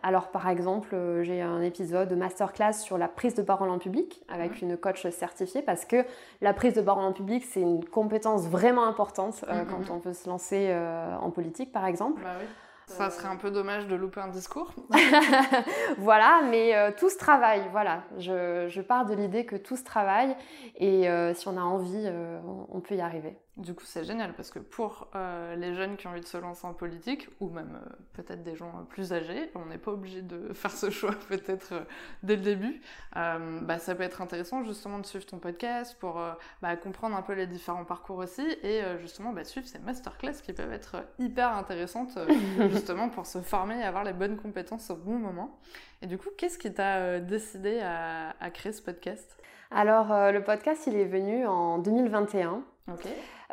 Alors 0.02 0.28
par 0.28 0.48
exemple, 0.48 0.96
j'ai 1.22 1.40
un 1.40 1.62
épisode 1.62 2.08
de 2.08 2.16
masterclass 2.16 2.72
sur 2.72 2.98
la 2.98 3.06
prise 3.06 3.34
de 3.34 3.42
parole 3.42 3.70
en 3.70 3.78
public 3.78 4.22
avec 4.28 4.60
mhm. 4.60 4.70
une 4.70 4.76
coach 4.76 5.06
certifiée 5.10 5.62
parce 5.62 5.84
que 5.84 6.04
la 6.40 6.52
prise 6.52 6.74
de 6.74 6.82
parole 6.82 7.04
en 7.04 7.12
public, 7.12 7.44
c'est 7.44 7.60
une 7.60 7.84
compétence 7.84 8.48
vraiment 8.48 8.86
importante 8.86 9.44
mhm. 9.48 9.66
quand 9.66 9.94
on 9.94 9.98
veut 9.98 10.14
se 10.14 10.28
lancer 10.28 10.74
en 11.20 11.30
politique 11.30 11.70
par 11.70 11.86
exemple. 11.86 12.22
Bah 12.22 12.30
oui. 12.40 12.46
Ça 12.86 13.10
serait 13.10 13.28
un 13.28 13.36
peu 13.36 13.50
dommage 13.50 13.88
de 13.88 13.96
louper 13.96 14.20
un 14.20 14.28
discours. 14.28 14.72
voilà, 15.98 16.42
mais 16.48 16.74
euh, 16.76 16.92
tout 16.96 17.10
se 17.10 17.18
travaille. 17.18 17.62
Voilà, 17.72 18.04
je, 18.18 18.68
je 18.68 18.80
pars 18.80 19.04
de 19.04 19.14
l'idée 19.14 19.44
que 19.44 19.56
tout 19.56 19.76
se 19.76 19.82
travaille 19.82 20.36
et 20.76 21.08
euh, 21.08 21.34
si 21.34 21.48
on 21.48 21.56
a 21.56 21.62
envie, 21.62 22.04
euh, 22.06 22.38
on 22.68 22.80
peut 22.80 22.94
y 22.94 23.00
arriver. 23.00 23.36
Du 23.56 23.72
coup, 23.72 23.84
c'est 23.86 24.04
génial 24.04 24.34
parce 24.34 24.50
que 24.50 24.58
pour 24.58 25.08
euh, 25.14 25.56
les 25.56 25.74
jeunes 25.74 25.96
qui 25.96 26.06
ont 26.06 26.10
envie 26.10 26.20
de 26.20 26.26
se 26.26 26.36
lancer 26.36 26.66
en 26.66 26.74
politique, 26.74 27.30
ou 27.40 27.48
même 27.48 27.80
euh, 27.82 27.88
peut-être 28.12 28.42
des 28.42 28.54
gens 28.54 28.84
plus 28.90 29.14
âgés, 29.14 29.50
on 29.54 29.64
n'est 29.64 29.78
pas 29.78 29.92
obligé 29.92 30.20
de 30.20 30.52
faire 30.52 30.70
ce 30.70 30.90
choix 30.90 31.12
peut-être 31.28 31.72
euh, 31.72 31.80
dès 32.22 32.36
le 32.36 32.42
début. 32.42 32.82
bah, 33.14 33.78
ça 33.78 33.94
peut 33.94 34.02
être 34.02 34.20
intéressant 34.20 34.62
justement 34.62 34.98
de 34.98 35.06
suivre 35.06 35.24
ton 35.24 35.38
podcast 35.38 35.96
pour 35.98 36.20
bah, 36.60 36.76
comprendre 36.76 37.16
un 37.16 37.22
peu 37.22 37.32
les 37.32 37.46
différents 37.46 37.86
parcours 37.86 38.18
aussi 38.18 38.46
et 38.62 38.82
justement 39.00 39.32
bah, 39.32 39.44
suivre 39.44 39.66
ces 39.66 39.78
masterclass 39.78 40.42
qui 40.42 40.52
peuvent 40.52 40.72
être 40.72 40.96
hyper 41.18 41.56
intéressantes 41.56 42.18
justement 42.70 43.08
pour 43.08 43.24
se 43.24 43.40
former 43.40 43.80
et 43.80 43.84
avoir 43.84 44.04
les 44.04 44.12
bonnes 44.12 44.36
compétences 44.36 44.90
au 44.90 44.96
bon 44.96 45.18
moment. 45.18 45.58
Et 46.02 46.06
du 46.06 46.18
coup, 46.18 46.28
qu'est-ce 46.36 46.58
qui 46.58 46.72
t'a 46.72 47.20
décidé 47.20 47.80
à, 47.80 48.36
à, 48.38 48.50
créer 48.50 48.72
ce 48.72 48.82
podcast? 48.82 49.38
Alors, 49.70 50.08
le 50.30 50.42
podcast, 50.42 50.86
il 50.86 50.96
est 50.96 51.06
venu 51.06 51.46
en 51.46 51.78
2021. 51.78 52.62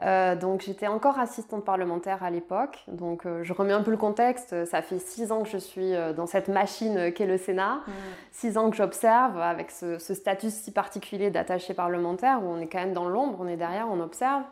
Euh, 0.01 0.35
donc 0.35 0.61
j'étais 0.61 0.87
encore 0.87 1.19
assistante 1.19 1.63
parlementaire 1.63 2.23
à 2.23 2.29
l'époque. 2.29 2.83
Donc 2.87 3.25
euh, 3.25 3.43
je 3.43 3.53
remets 3.53 3.73
un 3.73 3.81
peu 3.81 3.91
le 3.91 3.97
contexte. 3.97 4.65
Ça 4.65 4.81
fait 4.81 4.99
six 4.99 5.31
ans 5.31 5.43
que 5.43 5.49
je 5.49 5.57
suis 5.57 5.93
euh, 5.95 6.13
dans 6.13 6.25
cette 6.25 6.47
machine 6.47 7.11
qu'est 7.13 7.25
le 7.25 7.37
Sénat. 7.37 7.81
Mm. 7.85 7.91
Six 8.31 8.57
ans 8.57 8.69
que 8.69 8.75
j'observe 8.75 9.39
avec 9.39 9.71
ce, 9.71 9.97
statut 9.97 10.49
si 10.49 10.71
particulier 10.71 11.29
d'attaché 11.29 11.73
parlementaire 11.73 12.43
où 12.43 12.47
on 12.47 12.59
est 12.59 12.67
quand 12.67 12.79
même 12.79 12.93
dans 12.93 13.07
l'ombre, 13.07 13.37
on 13.39 13.47
est 13.47 13.57
derrière, 13.57 13.87
on 13.89 13.99
observe. 13.99 14.43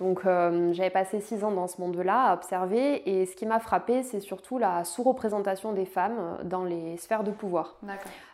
Donc 0.00 0.22
j'avais 0.24 0.88
passé 0.88 1.20
six 1.20 1.44
ans 1.44 1.50
dans 1.50 1.66
ce 1.66 1.78
monde-là 1.78 2.30
à 2.30 2.34
observer 2.34 3.06
et 3.06 3.26
ce 3.26 3.36
qui 3.36 3.44
m'a 3.44 3.60
frappé, 3.60 4.02
c'est 4.02 4.20
surtout 4.20 4.56
la 4.56 4.82
sous-représentation 4.84 5.74
des 5.74 5.84
femmes 5.84 6.38
dans 6.44 6.64
les 6.64 6.96
sphères 6.96 7.22
de 7.22 7.30
pouvoir. 7.30 7.76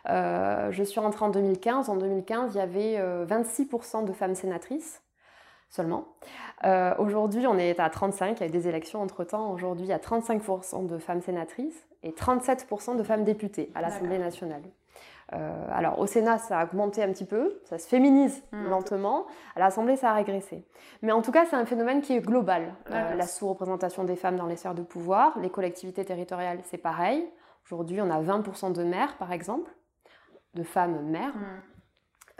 je 0.05 0.83
suis 0.85 1.01
rentrée 1.01 1.25
en 1.25 1.29
2015. 1.29 1.89
En 1.89 1.97
2015, 1.97 2.55
il 2.55 2.57
y 2.57 2.61
avait 2.61 3.25
26% 3.25 4.05
de 4.05 4.13
femmes 4.13 4.35
sénatrices 4.35 5.01
seulement. 5.69 6.05
Euh, 6.65 6.93
aujourd'hui, 6.97 7.47
on 7.47 7.57
est 7.57 7.79
à 7.79 7.89
35, 7.89 8.39
il 8.39 8.41
y 8.41 8.43
a 8.43 8.47
eu 8.47 8.51
des 8.51 8.67
élections 8.67 9.01
entre-temps. 9.01 9.51
Aujourd'hui, 9.51 9.85
il 9.85 9.89
y 9.89 9.93
a 9.93 9.97
35% 9.97 10.87
de 10.87 10.97
femmes 10.97 11.21
sénatrices 11.21 11.87
et 12.03 12.11
37% 12.11 12.97
de 12.97 13.03
femmes 13.03 13.23
députées 13.23 13.71
à 13.75 13.81
l'Assemblée 13.81 14.17
nationale. 14.17 14.63
Euh, 15.33 15.67
alors 15.71 15.99
au 15.99 16.07
Sénat, 16.07 16.37
ça 16.37 16.59
a 16.59 16.65
augmenté 16.65 17.03
un 17.03 17.11
petit 17.11 17.25
peu, 17.25 17.59
ça 17.65 17.77
se 17.77 17.87
féminise 17.87 18.43
mmh. 18.51 18.69
lentement. 18.69 19.25
À 19.55 19.59
l'Assemblée, 19.59 19.97
ça 19.97 20.11
a 20.11 20.13
régressé. 20.13 20.63
Mais 21.01 21.11
en 21.11 21.21
tout 21.21 21.31
cas, 21.31 21.45
c'est 21.45 21.55
un 21.55 21.65
phénomène 21.65 22.01
qui 22.01 22.13
est 22.13 22.21
global. 22.21 22.73
Euh, 22.91 23.13
la 23.13 23.27
sous-représentation 23.27 24.05
des 24.05 24.15
femmes 24.15 24.37
dans 24.37 24.45
les 24.45 24.55
sphères 24.55 24.75
de 24.75 24.81
pouvoir, 24.81 25.37
les 25.39 25.49
collectivités 25.49 26.05
territoriales, 26.05 26.59
c'est 26.63 26.77
pareil. 26.77 27.27
Aujourd'hui, 27.65 27.99
on 28.01 28.09
a 28.09 28.21
20% 28.21 28.71
de 28.71 28.83
maires, 28.83 29.17
par 29.17 29.33
exemple, 29.33 29.69
de 30.53 30.63
femmes 30.63 31.01
maires. 31.01 31.35
Mmh. 31.35 31.76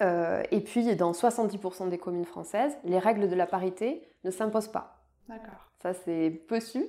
Euh, 0.01 0.43
et 0.51 0.61
puis, 0.61 0.95
dans 0.95 1.11
70% 1.11 1.89
des 1.89 1.97
communes 1.97 2.25
françaises, 2.25 2.77
les 2.83 2.99
règles 2.99 3.29
de 3.29 3.35
la 3.35 3.47
parité 3.47 4.01
ne 4.23 4.31
s'imposent 4.31 4.71
pas. 4.71 5.03
D'accord. 5.27 5.66
Ça, 5.81 5.93
c'est 5.93 6.31
peu 6.47 6.59
su. 6.59 6.85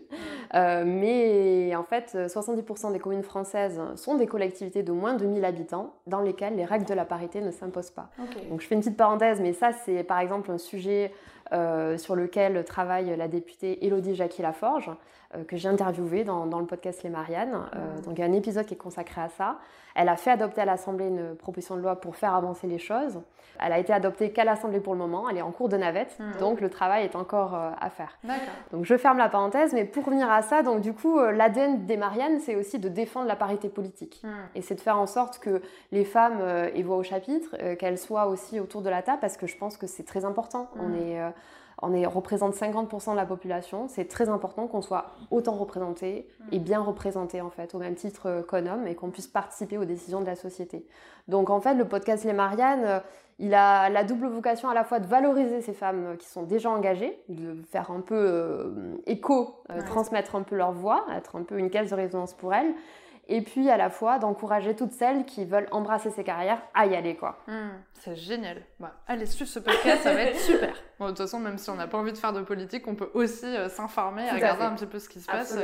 Euh, 0.55 0.85
mais 0.87 1.77
en 1.77 1.85
fait, 1.85 2.15
70% 2.15 2.93
des 2.93 2.99
communes 2.99 3.23
françaises 3.23 3.81
sont 3.97 4.17
des 4.17 4.27
collectivités 4.27 4.83
de 4.83 4.93
moins 4.93 5.15
de 5.15 5.27
1000 5.27 5.45
habitants 5.45 5.95
dans 6.07 6.21
lesquelles 6.21 6.57
les 6.57 6.65
règles 6.65 6.87
de 6.87 6.95
la 6.95 7.05
parité 7.05 7.41
ne 7.43 7.51
s'imposent 7.51 7.91
pas. 7.91 8.09
Donc, 8.49 8.63
je 8.63 8.67
fais 8.67 8.75
une 8.75 8.81
petite 8.81 8.97
parenthèse, 8.97 9.41
mais 9.41 9.53
ça, 9.53 9.73
c'est 9.73 10.05
par 10.05 10.21
exemple 10.21 10.51
un 10.51 10.59
sujet 10.59 11.13
euh, 11.53 11.97
sur 11.97 12.15
lequel 12.15 12.63
travaille 12.65 13.17
la 13.17 13.27
députée 13.27 13.87
Élodie 13.87 14.15
Jackie-Laforge, 14.15 14.91
euh, 15.35 15.45
que 15.45 15.57
j'ai 15.57 15.69
interviewée 15.69 16.23
dans, 16.23 16.45
le 16.45 16.67
podcast 16.67 17.03
Les 17.03 17.09
Mariannes. 17.09 17.59
Euh, 17.75 18.01
donc 18.03 18.19
il 18.19 18.21
y 18.21 18.23
a 18.23 18.27
un 18.27 18.35
épisode 18.35 18.67
qui 18.67 18.75
est 18.75 18.79
consacré 18.79 19.23
à 19.23 19.31
ça. 19.31 19.57
Elle 19.95 20.11
a 20.11 20.17
fait 20.17 20.31
adopter 20.31 20.61
à 20.61 20.67
l'Assemblée 20.67 21.07
une 21.07 21.35
proposition 21.37 21.77
de 21.77 21.81
loi 21.81 21.97
pour 21.97 22.17
faire 22.17 22.35
avancer 22.35 22.67
les 22.67 22.79
choses. 22.79 23.23
Elle 23.65 23.73
a 23.73 23.79
été 23.79 23.95
adoptée 23.95 24.31
qu'à 24.31 24.45
l'Assemblée 24.45 24.81
pour 24.81 24.93
le 24.93 24.99
moment. 24.99 25.27
Elle 25.31 25.39
est 25.39 25.43
en 25.43 25.51
cours 25.51 25.71
de 25.71 25.79
navette, 25.79 26.19
hmm. 26.19 26.39
donc 26.39 26.61
le 26.61 26.69
travail 26.69 27.05
est 27.05 27.17
encore 27.17 27.55
à 27.55 27.89
faire. 27.89 28.19
Donc 28.79 28.85
je 28.85 28.97
ferme 28.97 29.19
la 29.19 29.29
parenthèse, 29.29 29.73
mais 29.73 29.85
pour 29.85 30.05
revenir 30.05 30.31
à 30.31 30.41
ça, 30.43 30.63
donc 30.63 30.83
du 30.83 30.93
coup, 30.93 31.19
l'ADN 31.19 31.85
des 31.85 31.97
Mariannes, 31.97 32.39
c'est 32.39 32.55
aussi 32.55 32.79
de 32.79 32.89
défendre 32.89 33.27
la 33.27 33.35
parité 33.35 33.69
politique. 33.69 34.23
Hmm. 34.23 34.29
Et 34.55 34.63
c'est 34.63 34.77
de 34.77 34.81
faire 34.81 34.97
en 35.01 35.09
sorte 35.09 35.41
que 35.41 35.61
les 35.91 36.05
femmes 36.05 36.41
aient 36.41 36.83
voix 36.83 36.97
au 36.97 37.03
chapitre, 37.03 37.57
qu'elles 37.75 37.99
soient 37.99 38.29
aussi 38.29 38.61
autour 38.61 38.83
de 38.83 38.89
la 38.89 39.03
table, 39.03 39.19
parce 39.21 39.37
que 39.37 39.49
je 39.49 39.57
pense 39.57 39.77
que 39.77 39.89
c'est 39.89 40.05
très 40.05 40.25
important. 40.25 40.71
On 40.79 40.91
hmm. 40.91 40.95
est 40.95 41.33
on 41.83 41.95
est, 41.95 42.07
représente 42.07 42.55
50% 42.55 43.13
de 43.13 43.17
la 43.17 43.27
population. 43.27 43.87
C'est 43.89 44.07
très 44.07 44.29
important 44.29 44.67
qu'on 44.67 44.83
soit 44.83 45.13
autant 45.31 45.55
représenté 45.55 46.27
et 46.51 46.59
bien 46.59 46.81
représenté 46.81 47.41
en 47.41 47.51
fait, 47.51 47.75
au 47.75 47.79
même 47.79 47.95
titre 47.95 48.45
qu'un 48.49 48.67
homme, 48.67 48.87
et 48.87 48.95
qu'on 48.95 49.11
puisse 49.11 49.29
participer 49.29 49.79
aux 49.79 49.85
décisions 49.85 50.21
de 50.21 50.27
la 50.27 50.35
société. 50.35 50.85
Donc 51.29 51.51
en 51.51 51.61
fait, 51.61 51.75
le 51.75 51.87
podcast 51.87 52.25
Les 52.25 52.33
Mariannes, 52.33 52.85
euh, 52.85 53.01
il 53.39 53.55
a 53.55 53.89
la 53.89 54.05
double 54.05 54.27
vocation 54.29 54.69
à 54.69 54.75
la 54.75 54.85
fois 54.85 54.99
de 54.99 55.07
valoriser 55.07 55.61
ces 55.61 55.73
femmes 55.73 56.17
qui 56.19 56.27
sont 56.29 56.43
déjà 56.43 56.71
engagées, 56.71 57.19
de 57.29 57.63
faire 57.71 57.91
un 57.91 58.01
peu 58.01 58.17
euh, 58.17 58.97
écho, 59.07 59.63
euh, 59.71 59.83
transmettre 59.83 60.35
un 60.35 60.43
peu 60.43 60.57
leur 60.57 60.73
voix, 60.73 61.07
être 61.17 61.37
un 61.37 61.43
peu 61.43 61.59
une 61.59 61.71
caisse 61.71 61.91
de 61.91 61.95
résonance 61.95 62.35
pour 62.35 62.53
elles, 62.53 62.75
et 63.29 63.43
puis 63.43 63.69
à 63.71 63.77
la 63.77 63.91
fois 63.91 64.19
d'encourager 64.19 64.75
toutes 64.75 64.93
celles 64.93 65.25
qui 65.25 65.45
veulent 65.45 65.69
embrasser 65.71 66.11
ces 66.11 66.25
carrières 66.25 66.63
à 66.75 66.87
y 66.87 66.97
aller 66.97 67.15
quoi. 67.15 67.39
Hmm, 67.47 67.77
c'est 67.93 68.17
génial. 68.17 68.63
Bah, 68.81 68.95
allez 69.07 69.27
suivre 69.27 69.51
ce 69.51 69.59
podcast, 69.59 70.03
ça 70.03 70.15
va 70.15 70.23
être 70.23 70.39
super. 70.39 70.75
Bon, 70.99 71.05
de 71.05 71.11
toute 71.11 71.19
façon, 71.19 71.39
même 71.39 71.59
si 71.59 71.71
on 71.71 71.77
n'a 71.77 71.87
pas 71.87 71.99
envie 71.99 72.11
de 72.11 72.19
faire 72.19 72.33
de 72.33 72.41
politique, 72.41 72.89
on 72.89 72.97
peut 72.97 73.11
aussi 73.15 73.47
euh, 73.47 73.69
s'informer, 73.69 74.29
regarder 74.31 74.65
un 74.65 74.75
petit 74.75 74.87
peu 74.87 74.99
ce 74.99 75.09
qui 75.09 75.21
se 75.21 75.27
passe. 75.27 75.57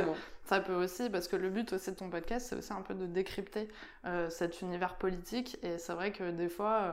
Ça 0.45 0.59
peut 0.59 0.75
aussi, 0.75 1.09
parce 1.09 1.27
que 1.27 1.35
le 1.35 1.49
but 1.49 1.73
aussi 1.73 1.89
de 1.89 1.95
ton 1.95 2.09
podcast, 2.09 2.47
c'est 2.49 2.55
aussi 2.55 2.71
un 2.71 2.81
peu 2.81 2.93
de 2.93 3.07
décrypter 3.07 3.67
euh, 4.05 4.29
cet 4.29 4.61
univers 4.61 4.95
politique. 4.95 5.57
Et 5.63 5.79
c'est 5.79 5.93
vrai 5.93 6.11
que 6.11 6.29
des 6.29 6.49
fois, 6.49 6.71
euh, 6.71 6.91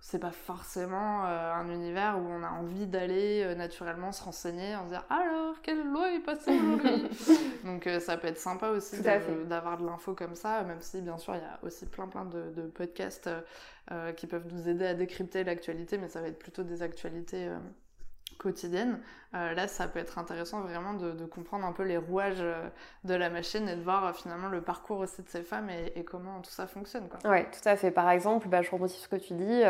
c'est 0.00 0.18
pas 0.18 0.30
forcément 0.30 1.24
un 1.24 1.68
univers 1.68 2.18
où 2.18 2.26
on 2.26 2.42
a 2.42 2.50
envie 2.50 2.86
d'aller 2.86 3.54
naturellement 3.54 4.12
se 4.12 4.22
renseigner, 4.22 4.74
en 4.74 4.84
se 4.84 4.90
dire 4.90 5.04
alors 5.10 5.60
quelle 5.62 5.86
loi 5.90 6.12
est 6.12 6.20
passée 6.20 6.52
aujourd'hui? 6.58 7.08
Donc 7.64 7.88
ça 8.00 8.16
peut 8.16 8.28
être 8.28 8.38
sympa 8.38 8.70
aussi 8.70 9.00
d'avoir 9.02 9.78
de 9.78 9.86
l'info 9.86 10.14
comme 10.14 10.34
ça, 10.34 10.62
même 10.62 10.80
si 10.80 11.00
bien 11.02 11.18
sûr 11.18 11.34
il 11.36 11.42
y 11.42 11.44
a 11.44 11.58
aussi 11.62 11.86
plein 11.86 12.08
plein 12.08 12.24
de, 12.24 12.50
de 12.50 12.62
podcasts 12.62 13.28
qui 14.16 14.26
peuvent 14.26 14.46
nous 14.52 14.68
aider 14.68 14.86
à 14.86 14.94
décrypter 14.94 15.44
l'actualité, 15.44 15.98
mais 15.98 16.08
ça 16.08 16.20
va 16.20 16.28
être 16.28 16.38
plutôt 16.38 16.62
des 16.62 16.82
actualités 16.82 17.48
quotidienne. 18.40 18.98
Euh, 19.34 19.54
là, 19.54 19.68
ça 19.68 19.86
peut 19.86 20.00
être 20.00 20.18
intéressant 20.18 20.60
vraiment 20.60 20.94
de, 20.94 21.24
comprendre 21.26 21.64
un 21.64 21.72
peu 21.72 21.84
les 21.84 21.96
rouages 21.96 22.40
euh, 22.40 22.66
de 23.04 23.14
la 23.14 23.30
machine 23.30 23.68
et 23.68 23.76
de 23.76 23.82
voir 23.82 24.06
euh, 24.06 24.12
finalement 24.12 24.48
le 24.48 24.60
parcours 24.60 24.98
aussi 24.98 25.22
de 25.22 25.28
ces 25.28 25.42
femmes 25.42 25.68
et, 25.70 26.02
comment 26.02 26.40
tout 26.40 26.50
ça 26.50 26.66
fonctionne. 26.66 27.04
Oui, 27.24 27.44
tout 27.44 27.68
à 27.68 27.76
fait. 27.76 27.92
Par 27.92 28.10
exemple, 28.10 28.48
bah, 28.48 28.62
je 28.62 28.70
rebondis 28.70 28.94
sur 28.94 29.04
ce 29.04 29.08
que 29.08 29.16
tu 29.16 29.34
dis. 29.34 29.62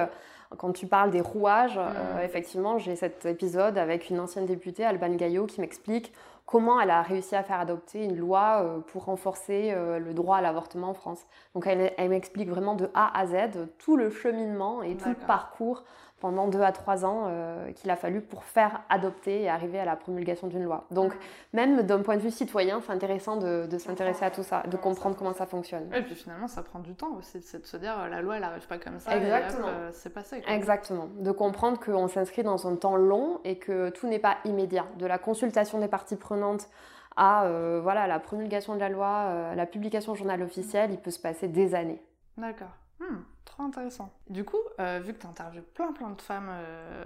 quand 0.56 0.72
tu 0.72 0.86
parles 0.86 1.10
des 1.10 1.20
rouages, 1.20 1.78
mm. 1.78 2.20
effectivement, 2.22 2.78
j'ai 2.78 2.96
cet 2.96 3.26
épisode 3.26 3.76
avec 3.76 4.08
une 4.08 4.20
ancienne 4.20 4.46
députée, 4.46 4.84
Alban 4.84 5.10
Gaillot, 5.10 5.46
qui 5.46 5.60
m'explique 5.60 6.14
comment 6.46 6.80
elle 6.80 6.90
a 6.90 7.02
réussi 7.02 7.36
à 7.36 7.42
faire 7.42 7.60
adopter 7.60 8.04
une 8.04 8.16
loi 8.16 8.82
pour 8.88 9.04
renforcer 9.04 9.72
le 9.72 10.12
droit 10.14 10.38
à 10.38 10.40
l'avortement 10.40 10.90
en 10.90 10.94
France. 10.94 11.24
Donc 11.54 11.66
elle, 11.66 11.92
elle 11.96 12.08
m'explique 12.08 12.48
vraiment 12.48 12.74
de 12.74 12.90
A 12.94 13.16
à 13.16 13.26
Z 13.26 13.68
tout 13.78 13.96
le 13.96 14.10
cheminement 14.10 14.82
et 14.82 14.96
tout 14.96 15.10
le 15.10 15.14
parcours 15.14 15.84
pendant 16.20 16.48
deux 16.48 16.60
à 16.60 16.72
trois 16.72 17.04
ans 17.04 17.24
euh, 17.26 17.72
qu'il 17.72 17.90
a 17.90 17.96
fallu 17.96 18.20
pour 18.20 18.44
faire 18.44 18.82
adopter 18.88 19.42
et 19.42 19.48
arriver 19.48 19.78
à 19.78 19.84
la 19.84 19.96
promulgation 19.96 20.46
d'une 20.46 20.62
loi. 20.62 20.86
Donc, 20.90 21.12
même 21.52 21.82
d'un 21.82 22.00
point 22.02 22.16
de 22.16 22.22
vue 22.22 22.30
citoyen, 22.30 22.80
c'est 22.84 22.92
intéressant 22.92 23.36
de, 23.36 23.66
s'intéresser 23.78 24.24
à 24.24 24.30
tout 24.30 24.42
ça, 24.42 24.62
de 24.66 24.76
comprendre 24.76 25.16
comment 25.16 25.32
ça 25.32 25.46
fonctionne. 25.46 25.90
Et 25.94 26.02
puis 26.02 26.14
finalement, 26.14 26.48
ça 26.48 26.62
prend 26.62 26.78
du 26.78 26.94
temps 26.94 27.12
aussi, 27.18 27.40
c'est 27.42 27.62
de 27.62 27.66
se 27.66 27.76
dire 27.76 28.08
la 28.08 28.20
loi, 28.20 28.36
elle 28.36 28.42
n'arrive 28.42 28.66
pas 28.66 28.78
comme 28.78 28.98
ça. 29.00 29.16
Exactement. 29.16 29.68
Euh, 29.68 29.90
c'est 29.92 30.12
passé. 30.12 30.42
Exactement. 30.46 31.08
De 31.18 31.32
comprendre 31.32 31.80
qu'on 31.80 32.08
s'inscrit 32.08 32.42
dans 32.42 32.66
un 32.66 32.76
temps 32.76 32.96
long 32.96 33.40
et 33.44 33.56
que 33.56 33.88
tout 33.90 34.06
n'est 34.06 34.18
pas 34.18 34.36
immédiat. 34.44 34.84
De 34.98 35.06
la 35.06 35.18
consultation 35.18 35.78
des 35.78 35.88
parties 35.88 36.16
prenantes 36.16 36.68
à 37.16 37.44
euh, 37.44 37.80
voilà, 37.82 38.06
la 38.06 38.20
promulgation 38.20 38.74
de 38.74 38.80
la 38.80 38.88
loi, 38.88 39.54
la 39.56 39.66
publication 39.66 40.12
au 40.12 40.14
journal 40.14 40.42
officiel, 40.42 40.90
il 40.92 40.98
peut 40.98 41.10
se 41.10 41.18
passer 41.18 41.48
des 41.48 41.74
années. 41.74 42.02
D'accord. 42.36 42.76
Hmm, 43.00 43.22
trop 43.60 43.66
intéressant. 43.68 44.10
Du 44.28 44.44
coup, 44.44 44.58
euh, 44.80 45.00
vu 45.02 45.12
que 45.12 45.18
tu 45.20 45.26
interviews 45.26 45.62
plein 45.74 45.92
plein 45.92 46.10
de 46.10 46.20
femmes 46.20 46.50
euh, 46.50 47.04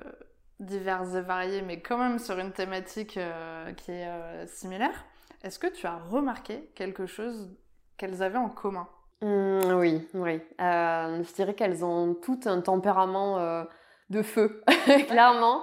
diverses 0.61 1.15
et 1.15 1.21
variées, 1.21 1.63
mais 1.63 1.81
quand 1.81 1.99
même 1.99 2.19
sur 2.19 2.39
une 2.39 2.53
thématique 2.53 3.17
euh, 3.17 3.73
qui 3.73 3.91
est 3.93 4.47
similaire, 4.47 5.05
est-ce 5.43 5.59
que 5.59 5.67
tu 5.67 5.87
as 5.87 5.97
remarqué 6.11 6.71
quelque 6.75 7.07
chose 7.07 7.51
qu'elles 7.97 8.23
avaient 8.23 8.39
en 8.39 8.49
commun? 8.49 8.89
Hmm, 9.23 9.61
Oui, 9.77 10.07
oui. 10.15 10.41
je 10.59 11.35
dirais 11.35 11.55
qu'elles 11.55 11.85
ont 11.85 12.15
toutes 12.15 12.47
un 12.47 12.61
tempérament 12.61 13.65
de 14.11 14.23
feu, 14.23 14.63
clairement. 15.09 15.63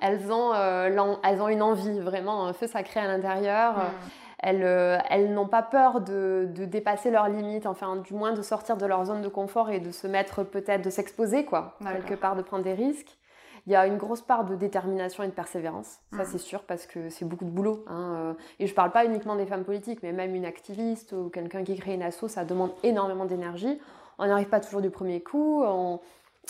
Elles 0.00 0.32
ont, 0.32 0.52
elles 0.54 1.40
ont 1.40 1.48
une 1.48 1.62
envie, 1.62 2.00
vraiment, 2.00 2.46
un 2.46 2.52
feu 2.52 2.66
sacré 2.66 3.00
à 3.00 3.06
l'intérieur. 3.06 3.90
Euh, 4.46 4.98
elles, 5.10 5.32
n'ont 5.32 5.48
pas 5.48 5.62
peur 5.62 6.00
de, 6.00 6.48
dépasser 6.54 7.10
leurs 7.10 7.28
limites, 7.28 7.66
enfin 7.66 7.96
du 7.96 8.14
moins 8.14 8.32
de 8.32 8.42
sortir 8.42 8.76
de 8.76 8.86
leur 8.86 9.04
zone 9.04 9.22
de 9.22 9.28
confort 9.28 9.70
et 9.70 9.80
de 9.80 9.90
se 9.90 10.06
mettre 10.06 10.44
peut-être, 10.44 10.82
de 10.82 10.90
s'exposer 10.90 11.44
quoi, 11.44 11.76
quelque 11.80 12.14
part, 12.14 12.36
de 12.36 12.42
prendre 12.42 12.64
des 12.64 12.74
risques. 12.74 13.16
Il 13.66 13.72
y 13.72 13.76
a 13.76 13.88
une 13.88 13.96
grosse 13.96 14.22
part 14.22 14.44
de 14.44 14.54
détermination 14.54 15.24
et 15.24 15.26
de 15.26 15.32
persévérance, 15.32 15.98
ça 16.12 16.22
mm. 16.22 16.26
c'est 16.26 16.38
sûr, 16.38 16.62
parce 16.62 16.86
que 16.86 17.08
c'est 17.08 17.24
beaucoup 17.24 17.44
de 17.44 17.50
boulot. 17.50 17.84
Hein, 17.88 18.14
euh. 18.16 18.32
et 18.60 18.66
je 18.66 18.72
ne 18.72 18.76
parle 18.76 18.92
pas 18.92 19.04
uniquement 19.04 19.34
des 19.34 19.46
femmes 19.46 19.64
politiques, 19.64 20.04
mais 20.04 20.12
même 20.12 20.36
une 20.36 20.44
activiste 20.44 21.12
ou 21.12 21.30
quelqu'un 21.30 21.64
qui 21.64 21.76
crée 21.76 21.94
une 21.94 22.02
asso, 22.02 22.28
ça 22.28 22.44
demande 22.44 22.70
énormément 22.84 23.24
d'énergie. 23.24 23.80
On 24.18 24.26
n'arrive 24.26 24.48
pas 24.48 24.60
toujours 24.60 24.80
du 24.80 24.90
premier 24.90 25.20
coup, 25.20 25.64
on, 25.64 25.98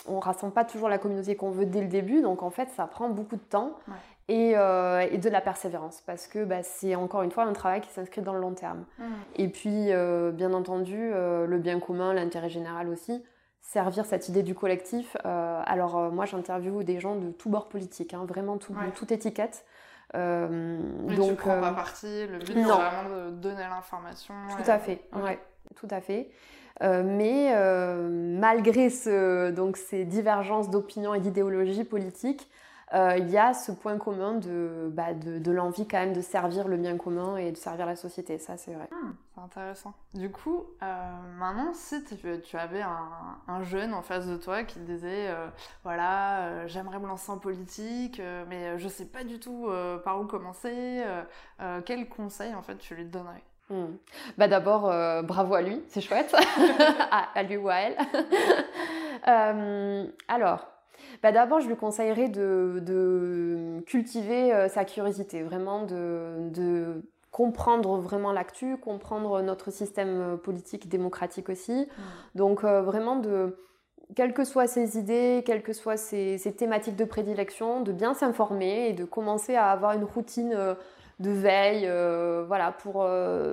ne 0.08 0.18
rassemble 0.18 0.52
pas 0.52 0.66
toujours 0.66 0.90
la 0.90 0.98
communauté 0.98 1.36
qu'on 1.36 1.50
veut 1.50 1.64
dès 1.64 1.80
le 1.80 1.88
début, 1.88 2.20
donc 2.20 2.42
en 2.42 2.50
fait 2.50 2.68
ça 2.76 2.86
prend 2.86 3.08
beaucoup 3.08 3.36
de 3.36 3.40
temps. 3.40 3.72
Euh, 4.28 5.06
et, 5.09 5.18
de 5.18 5.30
la 5.30 5.40
persévérance 5.40 6.02
parce 6.04 6.26
que 6.26 6.45
bah, 6.45 6.64
c'est 6.64 6.97
encore 6.97 7.23
une 7.23 7.30
fois 7.30 7.45
un 7.45 7.52
travail 7.52 7.80
qui 7.80 7.90
s'inscrit 7.90 8.23
dans 8.23 8.33
le 8.33 8.40
long 8.40 8.54
terme. 8.54 8.85
Mmh. 8.99 9.04
Et 9.37 9.49
puis, 9.49 9.92
euh, 9.92 10.33
bien 10.33 10.52
entendu, 10.52 10.97
euh, 10.99 11.47
le 11.47 11.59
bien 11.59 11.78
commun, 11.78 12.12
l'intérêt 12.12 12.49
général 12.49 12.88
aussi, 12.88 13.23
servir 13.61 14.04
cette 14.04 14.28
idée 14.28 14.42
du 14.42 14.54
collectif. 14.54 15.16
alors, 15.25 16.11
moi, 16.12 16.25
j'interviewe 16.25 16.83
des 16.83 16.99
gens 16.99 17.14
de 17.14 17.30
tous 17.30 17.49
bords 17.49 17.68
politiques, 17.68 18.14
hein, 18.14 18.25
vraiment 18.26 18.56
tout, 18.59 18.75
toute 18.97 19.12
étiquette. 19.12 19.64
Mais 20.14 21.16
donc, 21.16 21.30
tu 21.30 21.35
prends 21.37 21.61
pas 21.61 21.73
parti, 21.73 22.26
le 22.26 22.38
but 22.38 22.54
c'est 22.54 22.62
vraiment 22.62 23.26
de 23.26 23.30
donner 23.30 23.62
l'information. 23.62 24.35
Tout 24.56 24.71
à 24.71 24.78
fait, 24.78 25.02
ouais, 25.14 25.38
tout 25.76 25.88
à 25.90 26.00
fait. 26.00 26.30
mais 26.80 27.52
malgré 27.95 28.90
ce, 28.90 29.50
donc, 29.50 29.76
ces 29.76 30.04
divergences 30.04 30.71
d'opinion 30.71 31.14
et 31.14 31.21
d'idéologie 31.21 31.85
politique, 31.85 32.49
il 32.92 33.28
y 33.30 33.36
a 33.36 33.52
ce 33.52 33.72
point 33.72 33.98
commun 33.98 34.34
de, 34.34 34.88
bah, 34.92 35.12
de, 35.12 35.50
l'envie 35.50 35.86
quand 35.88 35.98
même 35.98 36.12
de 36.12 36.20
servir 36.20 36.68
le 36.68 36.76
bien 36.76 36.96
commun 36.96 37.36
et 37.36 37.50
de 37.50 37.56
servir 37.56 37.86
la 37.86 37.96
société. 37.96 38.38
Ça, 38.38 38.56
c'est 38.56 38.72
vrai. 38.72 38.88
Hmm, 38.92 39.12
c'est 39.34 39.40
intéressant. 39.40 39.92
Du 40.14 40.30
coup, 40.30 40.64
euh, 40.82 41.12
maintenant, 41.38 41.72
si 41.74 42.02
tu, 42.04 42.56
avais 42.56 42.82
un, 42.82 43.62
jeune 43.62 43.92
en 43.92 44.02
face 44.02 44.26
de 44.26 44.36
toi 44.36 44.62
qui 44.62 44.78
disait, 44.80 45.28
euh, 45.28 45.48
voilà, 45.82 46.66
j'aimerais 46.66 46.98
me 46.98 47.06
lancer 47.06 47.30
en 47.30 47.38
politique, 47.38 48.22
mais 48.48 48.78
je 48.78 48.88
sais 48.88 49.06
pas 49.06 49.24
du 49.24 49.40
tout 49.40 49.68
par 50.04 50.20
où 50.20 50.26
commencer, 50.26 51.02
quel 51.84 52.08
conseil, 52.08 52.54
en 52.54 52.62
fait, 52.62 52.76
tu 52.78 52.94
lui 52.94 53.04
donnerais? 53.04 53.42
Hmm. 53.68 53.96
Bah 54.38 54.46
d'abord, 54.46 54.82
bravo 55.24 55.54
à 55.54 55.62
lui, 55.62 55.82
c'est 55.88 56.00
chouette, 56.00 56.34
à, 57.34 57.42
lui 57.42 57.56
ou 57.56 57.68
à 57.68 57.74
elle. 57.76 57.96
alors, 60.28 60.75
bah, 61.22 61.32
d'abord, 61.32 61.60
je 61.60 61.68
lui 61.68 61.76
conseillerais 61.76 62.28
de, 62.28 63.82
cultiver 63.86 64.52
euh, 64.52 64.68
sa 64.68 64.84
curiosité, 64.84 65.42
vraiment 65.42 65.82
de, 65.84 67.02
comprendre 67.30 67.98
vraiment 67.98 68.32
l'actu, 68.32 68.78
comprendre 68.78 69.42
notre 69.42 69.70
système 69.70 70.20
euh, 70.20 70.36
politique 70.36 70.88
démocratique 70.88 71.50
aussi. 71.50 71.82
Mmh. 71.82 72.02
Donc 72.34 72.64
euh, 72.64 72.80
vraiment 72.80 73.16
de, 73.16 73.58
quelles 74.14 74.32
que 74.32 74.44
soient 74.44 74.66
ses 74.66 74.96
idées, 74.98 75.42
quelles 75.44 75.62
que 75.62 75.75
soient 75.75 75.98
ses, 75.98 76.38
thématiques 76.56 76.96
de 76.96 77.04
prédilection, 77.04 77.82
de 77.82 77.92
bien 77.92 78.14
s'informer 78.14 78.88
et 78.88 78.92
de 78.94 79.04
commencer 79.04 79.54
à 79.54 79.70
avoir 79.70 79.92
une 79.92 80.04
routine 80.04 80.56
de 81.18 81.30
veille, 81.30 81.90
voilà, 82.46 82.72
pour 82.72 83.06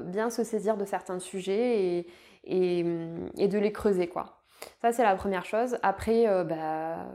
bien 0.03 0.29
se 0.29 0.43
saisir 0.43 0.77
de 0.77 0.85
certains 0.85 1.19
sujets 1.19 2.05
et, 2.45 2.83
de 2.83 3.57
les 3.57 3.71
creuser, 3.71 4.07
quoi. 4.07 4.37
Ça, 4.81 4.93
c'est 4.93 5.03
la 5.03 5.15
première 5.15 5.43
chose. 5.43 5.77
Après, 5.81 6.25
bah, 6.45 7.07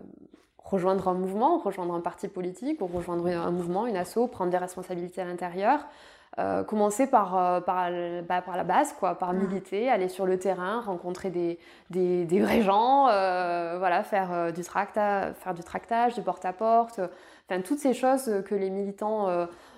rejoindre 0.71 1.09
un 1.09 1.15
mouvement, 1.15 1.59
rejoindre 1.59 1.95
un 1.95 2.01
parti 2.01 2.29
politique 2.29 2.81
ou 2.81 2.87
rejoindre 2.87 3.27
un 3.27 3.51
mouvement, 3.51 3.87
une 3.87 3.97
asso, 3.97 4.27
prendre 4.31 4.51
des 4.51 4.59
responsabilités 4.59 5.21
à 5.21 5.25
l'intérieur. 5.25 5.81
Euh, 6.39 6.63
commencer 6.63 7.09
par, 7.09 7.37
euh, 7.37 7.61
par, 7.61 7.91
bah, 8.29 8.43
par, 8.43 8.57
la 8.57 8.63
base, 8.63 8.93
quoi, 8.93 9.17
par 9.17 9.33
mm. 9.33 9.39
militer, 9.39 9.89
aller 9.89 10.09
sur 10.09 10.25
le 10.25 10.39
terrain, 10.39 10.81
rencontrer 10.81 11.31
des, 11.31 11.59
des, 11.91 12.27
des 12.27 12.41
vrais 12.41 12.63
gens, 12.63 13.09
euh, 13.09 13.77
voilà, 13.79 14.05
faire, 14.05 14.53
du 14.53 14.63
tracta, 14.63 15.33
faire 15.35 15.55
du 15.55 15.65
tractage, 15.65 16.15
du 16.15 16.23
porte-à-porte, 16.23 17.01
enfin 17.51 17.61
toutes 17.63 17.79
ces 17.79 17.93
choses 17.93 18.43
que 18.47 18.55
les 18.55 18.71
militants 18.71 19.27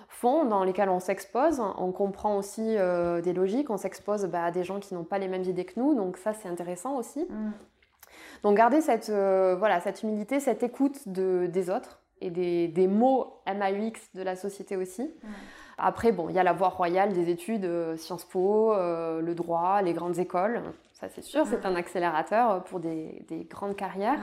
font, 0.07 0.45
dans 0.45 0.63
lesquelles 0.63 0.89
on 0.89 0.99
s'expose. 0.99 1.59
On 1.77 1.91
comprend 1.91 2.37
aussi 2.37 2.75
des 3.23 3.33
logiques, 3.33 3.71
on 3.71 3.77
s'expose 3.77 4.25
bah, 4.25 4.45
à 4.45 4.51
des 4.51 4.63
gens 4.63 4.79
qui 4.79 4.93
n'ont 4.93 5.05
pas 5.05 5.17
les 5.17 5.27
mêmes 5.27 5.43
idées 5.43 5.65
que 5.65 5.79
nous, 5.79 5.95
donc 5.95 6.17
ça 6.17 6.33
c'est 6.33 6.49
intéressant 6.49 6.95
aussi. 6.95 7.25
Mm. 7.27 7.51
Donc 8.43 8.57
garder 8.57 8.81
cette, 8.81 9.09
euh, 9.09 9.55
voilà, 9.57 9.79
cette 9.79 10.03
humilité, 10.03 10.39
cette 10.39 10.63
écoute 10.63 11.07
de, 11.07 11.47
des 11.47 11.69
autres 11.69 11.99
et 12.21 12.29
des, 12.29 12.67
des, 12.67 12.87
mots 12.87 13.41
MAUX 13.47 13.93
de 14.15 14.23
la 14.23 14.35
société 14.35 14.77
aussi. 14.77 15.11
Après, 15.77 16.11
bon, 16.11 16.29
il 16.29 16.35
y 16.35 16.39
a 16.39 16.43
la 16.43 16.53
voie 16.53 16.69
royale 16.69 17.13
des 17.13 17.29
études, 17.29 17.65
euh, 17.65 17.97
Sciences 17.97 18.25
Po, 18.25 18.73
euh, 18.73 19.21
le 19.21 19.33
droit, 19.33 19.81
les 19.81 19.93
grandes 19.93 20.19
écoles. 20.19 20.61
Ça, 20.93 21.09
c'est 21.09 21.23
sûr, 21.23 21.47
c'est 21.47 21.65
un 21.65 21.75
accélérateur 21.75 22.63
pour 22.65 22.79
des, 22.79 23.25
des 23.27 23.45
grandes 23.45 23.75
carrières. 23.75 24.19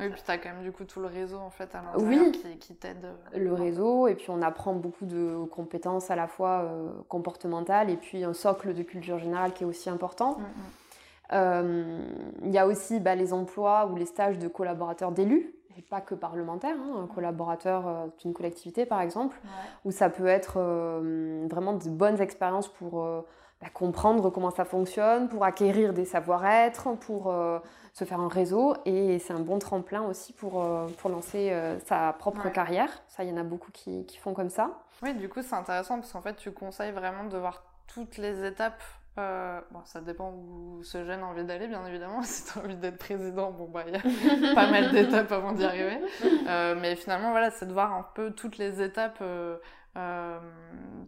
Oui, 0.00 0.08
puis 0.10 0.22
tu 0.24 0.30
as 0.30 0.38
quand 0.38 0.50
même 0.50 0.62
du 0.62 0.72
coup 0.72 0.84
tout 0.84 1.00
le 1.00 1.06
réseau 1.06 1.38
en 1.38 1.50
fait 1.50 1.72
à 1.74 1.82
l'intérieur 1.82 2.32
qui, 2.32 2.58
qui 2.58 2.74
t'aide. 2.74 3.06
Le 3.32 3.52
réseau, 3.52 4.08
et 4.08 4.16
puis 4.16 4.26
on 4.28 4.42
apprend 4.42 4.74
beaucoup 4.74 5.06
de 5.06 5.44
compétences 5.52 6.10
à 6.10 6.16
la 6.16 6.26
fois 6.26 6.68
comportementales 7.08 7.90
et 7.90 7.96
puis 7.96 8.24
un 8.24 8.32
socle 8.32 8.74
de 8.74 8.82
culture 8.82 9.18
générale 9.18 9.52
qui 9.52 9.62
est 9.62 9.66
aussi 9.66 9.88
important. 9.88 10.38
Mm, 10.38 10.42
mm. 10.42 10.83
Il 11.34 12.50
y 12.50 12.58
a 12.58 12.66
aussi 12.66 13.00
bah, 13.00 13.14
les 13.14 13.32
emplois 13.32 13.86
ou 13.86 13.96
les 13.96 14.06
stages 14.06 14.38
de 14.38 14.48
collaborateurs 14.48 15.12
d'élus, 15.12 15.54
et 15.76 15.82
pas 15.82 16.00
que 16.00 16.14
parlementaires, 16.14 16.76
hein, 16.78 17.02
un 17.02 17.06
collaborateur 17.12 17.88
euh, 17.88 18.06
d'une 18.20 18.32
collectivité 18.32 18.86
par 18.86 19.00
exemple, 19.00 19.36
où 19.84 19.90
ça 19.90 20.08
peut 20.08 20.28
être 20.28 20.54
euh, 20.58 21.46
vraiment 21.50 21.72
de 21.72 21.88
bonnes 21.88 22.20
expériences 22.20 22.68
pour 22.68 23.04
bah, 23.60 23.68
comprendre 23.74 24.30
comment 24.30 24.50
ça 24.50 24.64
fonctionne, 24.64 25.28
pour 25.28 25.44
acquérir 25.44 25.92
des 25.92 26.04
savoir-être, 26.04 26.96
pour 26.98 27.34
se 27.92 28.04
faire 28.04 28.20
un 28.20 28.28
réseau, 28.28 28.74
et 28.84 29.18
c'est 29.18 29.32
un 29.32 29.40
bon 29.40 29.58
tremplin 29.58 30.02
aussi 30.02 30.32
pour, 30.32 30.64
pour 30.98 31.10
lancer 31.10 31.52
sa 31.86 32.12
propre 32.12 32.48
carrière. 32.50 32.90
Ça, 33.08 33.24
il 33.24 33.30
y 33.30 33.32
en 33.32 33.36
a 33.36 33.44
beaucoup 33.44 33.70
qui, 33.72 34.04
qui 34.06 34.18
font 34.18 34.34
comme 34.34 34.50
ça. 34.50 34.70
Oui, 35.02 35.14
du 35.14 35.28
coup, 35.28 35.42
c'est 35.42 35.54
intéressant 35.54 35.96
parce 35.98 36.12
qu'en 36.12 36.22
fait, 36.22 36.34
tu 36.34 36.52
conseilles 36.52 36.92
vraiment 36.92 37.24
de 37.24 37.36
voir 37.38 37.62
toutes 37.86 38.16
les 38.16 38.44
étapes 38.44 38.82
euh, 39.16 39.60
bon, 39.70 39.80
ça 39.84 40.00
dépend 40.00 40.32
où 40.32 40.82
ce 40.82 41.04
jeune 41.04 41.20
a 41.20 41.26
envie 41.26 41.44
d'aller, 41.44 41.68
bien 41.68 41.84
évidemment. 41.86 42.20
Si 42.22 42.44
tu 42.44 42.58
as 42.58 42.62
envie 42.62 42.76
d'être 42.76 42.98
président, 42.98 43.52
bon, 43.52 43.68
bah, 43.68 43.84
il 43.86 43.94
y 43.94 43.96
a 43.96 44.54
pas 44.54 44.70
mal 44.70 44.90
d'étapes 44.90 45.30
avant 45.30 45.52
d'y 45.52 45.64
arriver. 45.64 46.00
Euh, 46.48 46.74
mais 46.80 46.96
finalement, 46.96 47.30
voilà, 47.30 47.50
c'est 47.50 47.66
de 47.66 47.72
voir 47.72 47.92
un 47.92 48.06
peu 48.14 48.32
toutes 48.32 48.58
les 48.58 48.82
étapes 48.82 49.18
euh, 49.20 49.56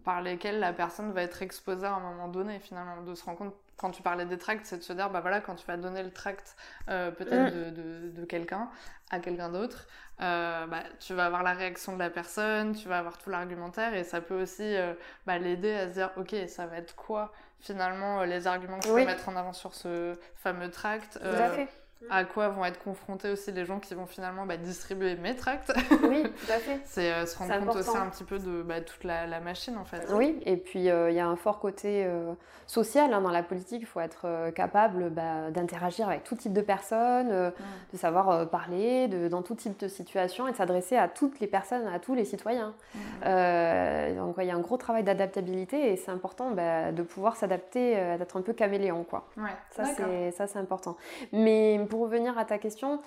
par 0.04 0.22
lesquelles 0.22 0.60
la 0.60 0.72
personne 0.72 1.12
va 1.12 1.22
être 1.22 1.42
exposée 1.42 1.86
à 1.86 1.94
un 1.94 2.00
moment 2.00 2.28
donné, 2.28 2.60
finalement. 2.60 3.02
De 3.02 3.14
se 3.14 3.24
rendre 3.24 3.38
compte, 3.38 3.54
quand 3.76 3.90
tu 3.90 4.02
parlais 4.02 4.24
des 4.24 4.38
tracts, 4.38 4.64
c'est 4.64 4.78
de 4.78 4.82
se 4.82 4.92
dire, 4.92 5.10
bah 5.10 5.20
voilà, 5.20 5.40
quand 5.40 5.54
tu 5.54 5.66
vas 5.66 5.76
donner 5.76 6.02
le 6.02 6.10
tract 6.10 6.56
euh, 6.88 7.10
peut-être 7.10 7.54
mm. 7.54 7.70
de, 7.70 7.70
de, 7.70 8.10
de 8.10 8.24
quelqu'un 8.24 8.70
à 9.10 9.20
quelqu'un 9.20 9.50
d'autre, 9.50 9.86
euh, 10.20 10.66
bah, 10.66 10.82
tu 10.98 11.12
vas 11.12 11.26
avoir 11.26 11.42
la 11.42 11.52
réaction 11.52 11.92
de 11.92 11.98
la 11.98 12.08
personne, 12.08 12.74
tu 12.74 12.88
vas 12.88 12.98
avoir 12.98 13.18
tout 13.18 13.28
l'argumentaire 13.28 13.94
et 13.94 14.02
ça 14.02 14.22
peut 14.22 14.40
aussi 14.40 14.62
euh, 14.62 14.94
bah, 15.26 15.38
l'aider 15.38 15.72
à 15.74 15.88
se 15.88 15.94
dire 15.94 16.10
ok 16.16 16.34
ça 16.48 16.66
va 16.66 16.78
être 16.78 16.96
quoi 16.96 17.32
finalement 17.60 18.20
euh, 18.20 18.26
les 18.26 18.46
arguments 18.46 18.78
que 18.78 18.86
je 18.86 18.92
oui. 18.92 19.02
peux 19.02 19.08
mettre 19.08 19.28
en 19.28 19.36
avant 19.36 19.52
sur 19.52 19.74
ce 19.74 20.16
fameux 20.36 20.70
tract. 20.70 21.18
Tout 21.20 21.28
à 21.28 21.50
fait 21.50 21.68
à 22.10 22.24
quoi 22.24 22.48
vont 22.48 22.64
être 22.64 22.82
confrontés 22.82 23.30
aussi 23.30 23.52
les 23.52 23.64
gens 23.64 23.80
qui 23.80 23.94
vont 23.94 24.06
finalement 24.06 24.46
bah, 24.46 24.56
distribuer 24.56 25.16
mes 25.16 25.34
tracts. 25.34 25.72
Oui, 26.02 26.22
tout 26.22 26.52
à 26.52 26.56
fait. 26.58 26.80
C'est 26.84 27.12
euh, 27.12 27.26
se 27.26 27.36
rendre 27.38 27.52
compte 27.54 27.62
important. 27.62 27.90
aussi 27.90 27.96
un 27.96 28.06
petit 28.10 28.24
peu 28.24 28.38
de 28.38 28.62
bah, 28.62 28.80
toute 28.80 29.02
la, 29.04 29.26
la, 29.26 29.40
machine 29.40 29.76
en 29.76 29.84
fait. 29.84 30.06
Oui, 30.12 30.38
et 30.44 30.56
puis 30.56 30.84
il 30.84 30.90
euh, 30.90 31.10
y 31.10 31.20
a 31.20 31.26
un 31.26 31.36
fort 31.36 31.58
côté 31.58 32.04
euh, 32.04 32.32
social 32.66 33.12
hein, 33.12 33.22
dans 33.22 33.30
la 33.30 33.42
politique. 33.42 33.80
Il 33.80 33.86
faut 33.86 34.00
être 34.00 34.50
capable 34.54 35.10
bah, 35.10 35.50
d'interagir 35.50 36.08
avec 36.08 36.24
tout 36.24 36.36
type 36.36 36.52
de 36.52 36.60
personnes, 36.60 37.48
mmh. 37.48 37.52
de 37.92 37.98
savoir 37.98 38.48
parler 38.50 39.08
de, 39.08 39.28
dans 39.28 39.42
tout 39.42 39.54
type 39.54 39.78
de 39.80 39.88
situation 39.88 40.46
et 40.48 40.52
de 40.52 40.56
s'adresser 40.56 40.96
à 40.96 41.08
toutes 41.08 41.40
les 41.40 41.46
personnes, 41.46 41.86
à 41.86 41.98
tous 41.98 42.14
les 42.14 42.24
citoyens. 42.24 42.74
Mmh. 42.94 44.16
donc 44.16 44.36
il 44.38 44.44
y 44.44 44.50
a 44.50 44.54
un 44.54 44.60
gros 44.60 44.76
travail 44.76 45.02
d'adaptabilité 45.02 45.92
et 45.92 45.96
c'est 45.96 46.10
important 46.10 46.50
de 46.50 47.02
pouvoir 47.02 47.36
s'adapter, 47.36 47.94
d'être 48.18 48.36
un 48.36 48.42
peu 48.42 48.52
caméléon. 48.52 49.04
Quoi. 49.04 49.26
Ouais, 49.36 49.50
ça 49.70 50.46
c'est 50.46 50.58
important. 50.58 50.96
Mais 51.32 51.85
pour 51.86 52.00
revenir 52.00 52.38
à 52.38 52.44
ta 52.44 52.58
question, 52.58 53.00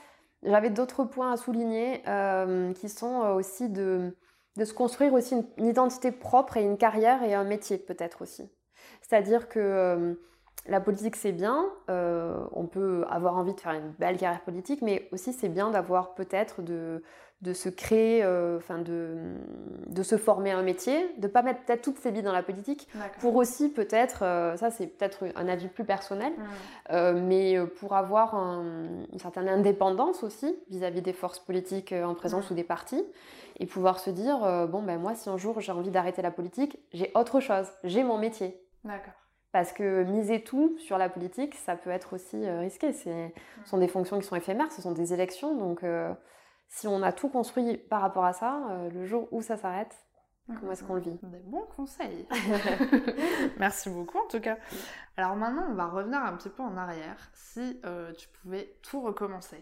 j'avais 0.44 0.70
d'autres 0.70 1.04
points 1.04 1.32
à 1.32 1.38
souligner 1.38 2.02
euh, 2.08 2.74
qui 2.74 2.90
sont 2.90 3.24
euh, 3.24 3.34
aussi 3.34 3.70
de, 3.70 4.16
de, 4.58 4.66
se 4.66 4.74
construire 4.74 5.14
aussi 5.14 5.36
une, 5.58 5.66
identité 5.66 6.12
propre 6.12 6.58
et 6.58 6.64
une 6.64 6.78
carrière 6.78 7.24
et 7.24 7.34
un 7.34 7.44
métier 7.44 7.78
peut-être 7.78 8.22
aussi. 8.22 8.50
C'est-à-dire 9.02 9.50
que 9.50 9.60
euh, 9.60 10.14
la 10.68 10.82
politique 10.82 11.16
c'est 11.16 11.32
bien, 11.32 11.66
euh, 11.90 12.38
on 12.52 12.66
peut 12.66 13.06
avoir 13.10 13.38
envie 13.38 13.54
de 13.54 13.60
faire 13.60 13.74
une 13.74 13.92
belle 13.98 14.18
carrière 14.18 14.42
politique, 14.42 14.82
mais 14.82 15.08
aussi 15.12 15.34
c'est 15.34 15.50
bien 15.50 15.72
d'avoir 15.72 16.14
peut-être 16.16 16.62
de, 16.62 17.02
de 17.42 17.54
se 17.54 17.70
créer, 17.70 18.24
euh, 18.24 18.58
enfin 18.58 18.78
de, 18.78 19.16
de 19.88 20.04
se 20.04 20.18
former 20.18 20.52
un 20.52 20.62
métier, 20.62 21.10
de 21.18 21.28
pas 21.28 21.42
mettre 21.42 21.62
peut-être 21.64 21.82
toutes 21.82 21.98
ses 21.98 22.12
billes 22.12 22.24
dans 22.24 22.34
la 22.34 22.44
politique, 22.44 22.88
pour 23.20 23.36
aussi 23.36 23.70
peut-être, 23.70 24.24
euh, 24.24 24.58
ça 24.58 24.70
c'est 24.70 24.88
peut-être 24.88 25.26
un 25.36 25.48
avis 25.48 25.70
plus 25.70 25.86
personnel, 25.86 26.34
mmh. 26.34 27.12
mais 27.22 27.58
pour 27.80 27.96
avoir 27.96 28.36
un, 28.36 28.86
une 29.12 29.20
certaine 29.20 29.50
indépendance 29.50 30.24
aussi 30.24 30.56
vis-à-vis 30.70 31.00
-vis 31.00 31.04
des 31.04 31.14
forces 31.14 31.40
politiques 31.40 31.94
en 31.94 32.16
présence 32.16 32.50
mmh. 32.50 32.54
ou 32.54 32.56
des 32.56 32.64
partis, 32.66 33.06
et 33.62 33.66
pouvoir 33.66 34.00
se 34.00 34.10
dire, 34.10 34.68
bon 34.68 34.84
ben 34.84 35.00
moi 35.00 35.16
si 35.16 35.30
un 35.30 35.38
jour 35.38 35.62
j'ai 35.62 35.72
envie 35.72 35.92
d'arrêter 35.92 36.22
la 36.22 36.32
politique, 36.32 36.80
j'ai 36.94 37.12
autre 37.16 37.40
chose, 37.40 37.68
j'ai 37.84 38.04
mon 38.04 38.18
métier. 38.18 38.62
D'accord. 38.84 39.19
Parce 39.52 39.74
que 39.74 40.04
miser 40.04 40.44
tout 40.44 40.78
sur 40.78 40.98
la 40.98 41.10
politique, 41.10 41.56
ça 41.56 41.76
peut 41.76 41.90
être 41.90 42.14
aussi 42.14 42.48
risqué. 42.50 42.94
Ce 42.94 43.30
sont 43.66 43.80
des 43.80 43.88
fonctions 43.88 44.20
qui 44.20 44.28
sont 44.28 44.36
éphémères, 44.36 44.72
ce 44.72 44.82
sont 44.82 44.92
des 44.92 45.14
élections, 45.14 45.56
donc 45.56 45.84
si 46.70 46.88
on 46.88 47.02
a 47.02 47.12
tout 47.12 47.30
construit 47.30 47.78
par 47.78 48.02
rapport 48.02 48.24
à 48.24 48.34
ça, 48.34 48.62
euh, 48.70 48.90
le 48.92 49.06
jour 49.06 49.28
où 49.32 49.42
ça 49.42 49.58
s'arrête, 49.58 50.06
comment 50.48 50.72
est-ce 50.72 50.84
qu'on 50.84 50.96
le 50.96 51.02
vit? 51.02 51.20
Des 51.24 51.40
bons 51.40 51.66
conseils. 51.76 52.28
Merci 53.58 53.90
beaucoup 53.90 54.20
en 54.20 54.28
tout 54.28 54.40
cas. 54.40 54.58
Alors 55.18 55.36
maintenant, 55.36 55.66
on 55.70 55.74
va 55.74 55.88
revenir 55.88 56.20
un 56.20 56.34
petit 56.38 56.50
peu 56.50 56.64
en 56.64 56.78
arrière. 56.78 57.30
Si 57.34 57.80
euh, 57.86 58.14
tu 58.14 58.28
pouvais 58.30 58.78
tout 58.84 59.02
recommencer, 59.02 59.60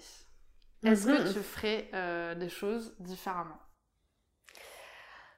est-ce 0.84 1.08
que 1.08 1.28
mhm. 1.28 1.34
tu 1.34 1.40
ferais 1.40 1.90
euh, 1.94 2.36
des 2.36 2.50
choses 2.50 2.96
différemment? 3.00 3.58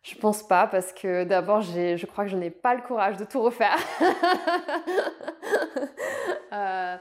Je 0.02 0.16
pense 0.16 0.48
pas 0.48 0.66
parce 0.66 0.94
que 0.94 1.26
d'abord, 1.26 1.62
je 1.62 2.06
crois 2.06 2.24
que 2.24 2.32
je 2.32 2.38
n'ai 2.38 2.50
pas 2.50 2.74
le 2.74 2.82
courage 2.82 3.18
de 3.18 3.26
tout 3.26 3.42
refaire. 3.42 3.78
euh, 6.54 6.96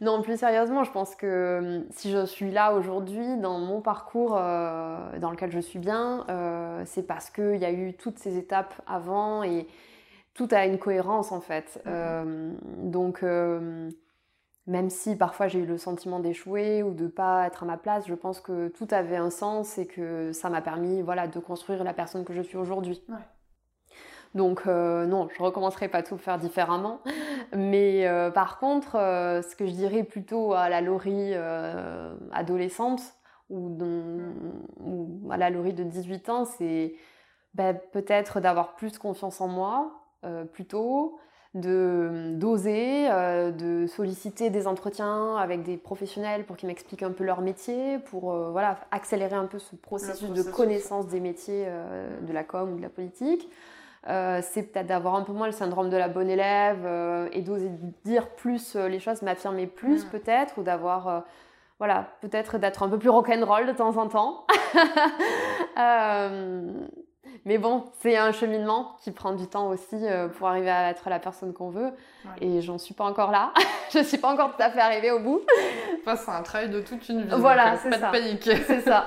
non, 0.00 0.20
plus 0.22 0.38
sérieusement, 0.38 0.82
je 0.82 0.90
pense 0.90 1.14
que 1.14 1.58
hum, 1.58 1.84
si 1.90 2.10
je 2.10 2.26
suis 2.26 2.50
là 2.50 2.74
aujourd'hui 2.74 3.36
dans 3.36 3.60
mon 3.60 3.80
parcours 3.80 4.36
euh, 4.36 5.18
dans 5.18 5.30
lequel 5.30 5.52
je 5.52 5.60
suis 5.60 5.78
bien, 5.78 6.26
euh, 6.28 6.82
c'est 6.86 7.06
parce 7.06 7.30
qu'il 7.30 7.56
y 7.56 7.64
a 7.64 7.70
eu 7.70 7.94
toutes 7.94 8.18
ces 8.18 8.36
étapes 8.36 8.74
avant 8.86 9.44
et 9.44 9.68
tout 10.34 10.48
a 10.50 10.66
une 10.66 10.78
cohérence 10.78 11.30
en 11.32 11.40
fait. 11.40 11.80
Mmh. 11.86 12.90
Donc 12.90 13.24
même 14.70 14.88
si 14.88 15.16
parfois 15.16 15.48
j'ai 15.48 15.58
eu 15.58 15.66
le 15.66 15.78
sentiment 15.78 16.20
d'échouer 16.20 16.84
ou 16.84 16.94
de 16.94 17.08
pas 17.08 17.46
être 17.46 17.64
à 17.64 17.66
ma 17.66 17.76
place, 17.76 18.06
je 18.06 18.14
pense 18.14 18.40
que 18.40 18.68
tout 18.68 18.86
avait 18.92 19.16
un 19.16 19.30
sens 19.30 19.78
et 19.78 19.86
que 19.86 20.32
ça 20.32 20.48
m'a 20.48 20.62
permis 20.62 21.02
voilà, 21.02 21.26
de 21.26 21.40
construire 21.40 21.82
la 21.82 21.92
personne 21.92 22.24
que 22.24 22.32
je 22.32 22.40
suis 22.40 22.56
aujourd'hui. 22.56 23.02
Ouais. 23.08 23.16
Donc 24.36 24.62
euh, 24.68 25.06
non, 25.06 25.28
je 25.36 25.42
recommencerai 25.42 25.88
pas 25.88 26.04
tout 26.04 26.16
faire 26.16 26.38
différemment. 26.38 27.00
Mais 27.52 28.06
euh, 28.06 28.30
par 28.30 28.60
contre, 28.60 28.96
euh, 28.96 29.42
ce 29.42 29.56
que 29.56 29.66
je 29.66 29.72
dirais 29.72 30.04
plutôt 30.04 30.52
à 30.52 30.68
la 30.68 30.80
Laurie 30.80 31.34
adolescente 32.32 33.02
ou, 33.48 33.70
dont, 33.70 34.34
ou, 34.78 35.28
à 35.32 35.36
la 35.36 35.50
Laurie 35.50 35.72
de 35.72 35.82
18 35.82 36.28
ans, 36.28 36.44
c'est 36.44 36.94
ben, 37.54 37.76
peut-être 37.92 38.38
d'avoir 38.38 38.76
plus 38.76 38.98
confiance 38.98 39.40
en 39.40 39.48
moi 39.48 39.96
plutôt, 40.52 41.18
de 41.54 42.34
d'oser, 42.36 43.10
euh, 43.10 43.50
de 43.50 43.86
solliciter 43.88 44.50
des 44.50 44.68
entretiens 44.68 45.36
avec 45.36 45.62
des 45.64 45.76
professionnels 45.76 46.44
pour 46.44 46.56
qu'ils 46.56 46.68
m'expliquent 46.68 47.02
un 47.02 47.10
peu 47.10 47.24
leur 47.24 47.40
métier, 47.40 47.98
pour 47.98 48.32
euh, 48.32 48.50
voilà 48.50 48.78
accélérer 48.92 49.34
un 49.34 49.46
peu 49.46 49.58
ce 49.58 49.74
processus, 49.74 50.26
processus. 50.26 50.46
de 50.46 50.50
connaissance 50.52 51.08
des 51.08 51.18
métiers 51.18 51.64
euh, 51.66 52.20
de 52.20 52.32
la 52.32 52.44
com 52.44 52.72
ou 52.72 52.76
de 52.76 52.82
la 52.82 52.88
politique. 52.88 53.48
Euh, 54.08 54.40
c'est 54.42 54.62
peut-être 54.62 54.86
d'avoir 54.86 55.16
un 55.16 55.22
peu 55.22 55.32
moins 55.32 55.46
le 55.46 55.52
syndrome 55.52 55.90
de 55.90 55.96
la 55.96 56.08
bonne 56.08 56.30
élève 56.30 56.84
euh, 56.84 57.28
et 57.32 57.42
d'oser 57.42 57.70
dire 58.04 58.30
plus 58.30 58.76
les 58.76 59.00
choses, 59.00 59.20
m'affirmer 59.22 59.66
plus 59.66 60.06
mmh. 60.06 60.08
peut-être, 60.08 60.58
ou 60.58 60.62
d'avoir 60.62 61.24
voilà, 61.78 62.12
peut-être 62.20 62.58
d'être 62.58 62.82
un 62.82 62.88
peu 62.88 62.98
plus 62.98 63.10
rock'n'roll 63.10 63.66
de 63.66 63.72
temps 63.72 63.96
en 63.96 64.08
temps. 64.08 64.46
euh, 67.26 67.30
mais 67.44 67.58
bon, 67.58 67.84
c'est 68.00 68.16
un 68.16 68.32
cheminement 68.32 68.96
qui 69.02 69.10
prend 69.10 69.32
du 69.32 69.46
temps 69.46 69.68
aussi 69.68 69.94
euh, 69.94 70.28
pour 70.28 70.48
arriver 70.48 70.70
à 70.70 70.90
être 70.90 71.08
la 71.10 71.18
personne 71.18 71.52
qu'on 71.52 71.70
veut. 71.70 71.92
Ouais. 72.24 72.30
Et 72.40 72.60
j'en 72.62 72.78
suis 72.78 72.94
pas 72.94 73.04
encore 73.04 73.30
là. 73.30 73.52
je 73.92 74.02
suis 74.02 74.18
pas 74.18 74.32
encore 74.32 74.56
tout 74.56 74.62
à 74.62 74.70
fait 74.70 74.80
arrivée 74.80 75.10
au 75.10 75.20
bout. 75.20 75.40
Enfin, 76.02 76.16
c'est 76.16 76.30
un 76.30 76.42
travail 76.42 76.70
de 76.70 76.80
toute 76.80 77.06
une 77.10 77.24
vie. 77.24 77.34
Voilà, 77.36 77.76
c'est 77.82 77.92
ça. 77.92 78.08
Pas 78.10 78.18
de 78.18 78.24
panique. 78.24 78.50
C'est 78.66 78.80
ça. 78.80 79.04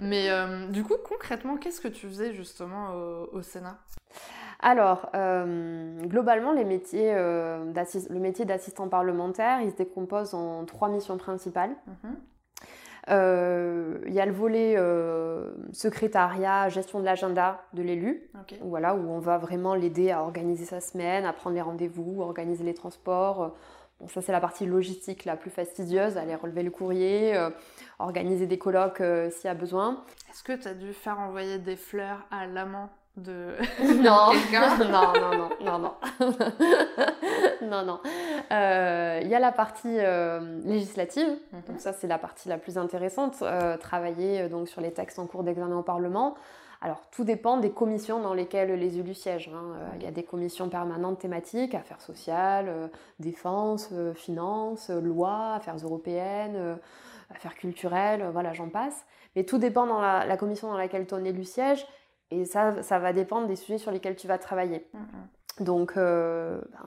Mais 0.00 0.30
euh, 0.30 0.66
du 0.68 0.82
coup, 0.82 0.94
concrètement, 1.08 1.56
qu'est-ce 1.56 1.80
que 1.80 1.86
tu 1.86 2.08
faisais 2.08 2.32
justement 2.32 2.90
au, 2.92 3.38
au 3.38 3.42
Sénat? 3.42 3.78
Alors, 4.64 5.10
euh, 5.14 6.00
globalement, 6.06 6.52
les 6.52 6.64
métiers, 6.64 7.12
euh, 7.14 7.70
le 8.08 8.18
métier 8.18 8.46
d'assistant 8.46 8.88
parlementaire, 8.88 9.60
il 9.60 9.70
se 9.70 9.76
décompose 9.76 10.32
en 10.32 10.64
trois 10.64 10.88
missions 10.88 11.18
principales. 11.18 11.76
Mm 11.86 11.92
-hmm. 11.92 12.14
Euh, 13.10 13.98
il 14.06 14.14
y 14.14 14.20
a 14.20 14.26
le 14.26 14.32
volet 14.32 14.74
euh, 14.78 15.50
secrétariat, 15.72 16.68
gestion 16.68 17.00
de 17.00 17.04
l'agenda 17.04 17.62
de 17.74 17.82
l'élu, 17.82 18.30
okay. 18.40 18.58
voilà, 18.62 18.94
où 18.94 19.10
on 19.10 19.18
va 19.18 19.36
vraiment 19.38 19.74
l'aider 19.74 20.10
à 20.10 20.22
organiser 20.22 20.64
sa 20.64 20.80
semaine, 20.80 21.26
à 21.26 21.32
prendre 21.32 21.54
les 21.54 21.62
rendez-vous, 21.62 22.22
organiser 22.22 22.64
les 22.64 22.74
transports. 22.74 23.54
Bon, 24.00 24.08
ça, 24.08 24.22
c'est 24.22 24.32
la 24.32 24.40
partie 24.40 24.66
logistique 24.66 25.24
la 25.24 25.36
plus 25.36 25.50
fastidieuse, 25.50 26.16
aller 26.16 26.34
relever 26.34 26.62
le 26.62 26.70
courrier, 26.70 27.36
euh, 27.36 27.50
organiser 27.98 28.46
des 28.46 28.58
colloques 28.58 29.00
euh, 29.00 29.30
s'il 29.30 29.46
y 29.46 29.50
a 29.50 29.54
besoin. 29.54 30.04
Est-ce 30.30 30.42
que 30.42 30.52
tu 30.52 30.66
as 30.66 30.74
dû 30.74 30.92
faire 30.92 31.20
envoyer 31.20 31.58
des 31.58 31.76
fleurs 31.76 32.26
à 32.30 32.46
l'amant? 32.46 32.90
De 33.16 33.54
non. 34.02 34.32
non, 34.52 35.12
non, 35.14 35.48
non, 35.60 35.78
non, 35.78 35.78
non, 35.80 35.94
non, 37.62 37.84
non. 37.84 38.00
Il 38.04 38.56
euh, 38.56 39.20
y 39.24 39.34
a 39.34 39.38
la 39.38 39.52
partie 39.52 39.98
euh, 39.98 40.60
législative, 40.64 41.28
mm 41.28 41.58
-hmm. 41.58 41.66
donc 41.68 41.80
ça 41.80 41.92
c'est 41.92 42.08
la 42.08 42.18
partie 42.18 42.48
la 42.48 42.58
plus 42.58 42.76
intéressante, 42.76 43.36
euh, 43.42 43.76
travailler 43.76 44.48
donc 44.48 44.68
sur 44.68 44.80
les 44.80 44.92
textes 44.92 45.18
en 45.18 45.26
cours 45.26 45.44
d'examen 45.44 45.76
au 45.76 45.82
Parlement. 45.82 46.34
Alors 46.80 47.00
tout 47.12 47.24
dépend 47.24 47.56
des 47.56 47.70
commissions 47.70 48.20
dans 48.20 48.34
lesquelles 48.34 48.72
les 48.78 48.98
élus 48.98 49.14
siègent. 49.14 49.50
Il 49.50 49.56
hein. 49.56 50.04
y 50.04 50.06
a 50.06 50.10
des 50.10 50.24
commissions 50.24 50.68
permanentes 50.68 51.18
thématiques, 51.18 51.74
affaires 51.74 52.02
sociales, 52.02 52.90
défense, 53.18 53.88
finances, 54.14 54.90
loi, 54.90 55.54
affaires 55.54 55.80
européennes, 55.82 56.78
affaires 57.34 57.54
culturelles, 57.54 58.22
voilà 58.32 58.52
j'en 58.52 58.68
passe. 58.68 59.06
Mais 59.34 59.44
tout 59.44 59.58
dépend 59.58 59.86
dans 59.86 60.00
la, 60.00 60.26
la 60.26 60.36
commission 60.36 60.68
dans 60.68 60.76
laquelle 60.76 61.06
ton 61.06 61.24
élu 61.24 61.44
siège 61.44 61.86
et 62.30 62.44
ça, 62.44 62.82
ça 62.82 62.98
va 62.98 63.12
dépendre 63.12 63.46
des 63.46 63.56
sujets 63.56 63.78
sur 63.78 63.90
lesquels 63.90 64.16
tu 64.16 64.26
vas 64.26 64.38
travailler. 64.38 64.86
Mm 64.92 64.98
-hmm. 64.98 65.44
Donc, 65.60 65.96
euh, 65.96 66.60
ben, 66.72 66.78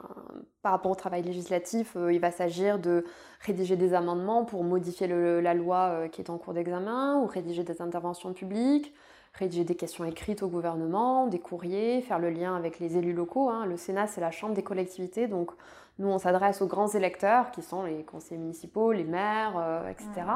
par 0.61 0.73
rapport 0.73 0.91
au 0.91 0.95
travail 0.95 1.21
législatif, 1.23 1.95
euh, 1.95 2.11
il 2.11 2.19
va 2.19 2.31
s'agir 2.31 2.79
de 2.79 3.05
rédiger 3.39 3.77
des 3.77 3.93
amendements 3.93 4.43
pour 4.43 4.63
modifier 4.63 5.07
le, 5.07 5.39
la 5.39 5.53
loi 5.53 5.77
euh, 5.77 6.07
qui 6.09 6.21
est 6.21 6.29
en 6.29 6.37
cours 6.37 6.53
d'examen 6.53 7.17
ou 7.21 7.27
rédiger 7.27 7.63
des 7.63 7.81
interventions 7.81 8.33
publiques, 8.33 8.93
rédiger 9.33 9.63
des 9.63 9.75
questions 9.75 10.03
écrites 10.03 10.43
au 10.43 10.49
gouvernement, 10.49 11.27
des 11.27 11.39
courriers, 11.39 12.01
faire 12.01 12.19
le 12.19 12.29
lien 12.29 12.57
avec 12.57 12.79
les 12.79 12.97
élus 12.97 13.13
locaux. 13.13 13.49
Hein. 13.49 13.65
Le 13.65 13.77
Sénat, 13.77 14.07
c'est 14.07 14.21
la 14.21 14.31
chambre 14.31 14.53
des 14.53 14.63
collectivités, 14.63 15.27
donc 15.27 15.51
nous, 15.99 16.09
on 16.09 16.17
s'adresse 16.17 16.61
aux 16.61 16.67
grands 16.67 16.89
électeurs, 16.89 17.51
qui 17.51 17.61
sont 17.61 17.83
les 17.83 18.03
conseillers 18.03 18.39
municipaux, 18.39 18.91
les 18.91 19.03
maires, 19.03 19.83
etc. 19.89 20.27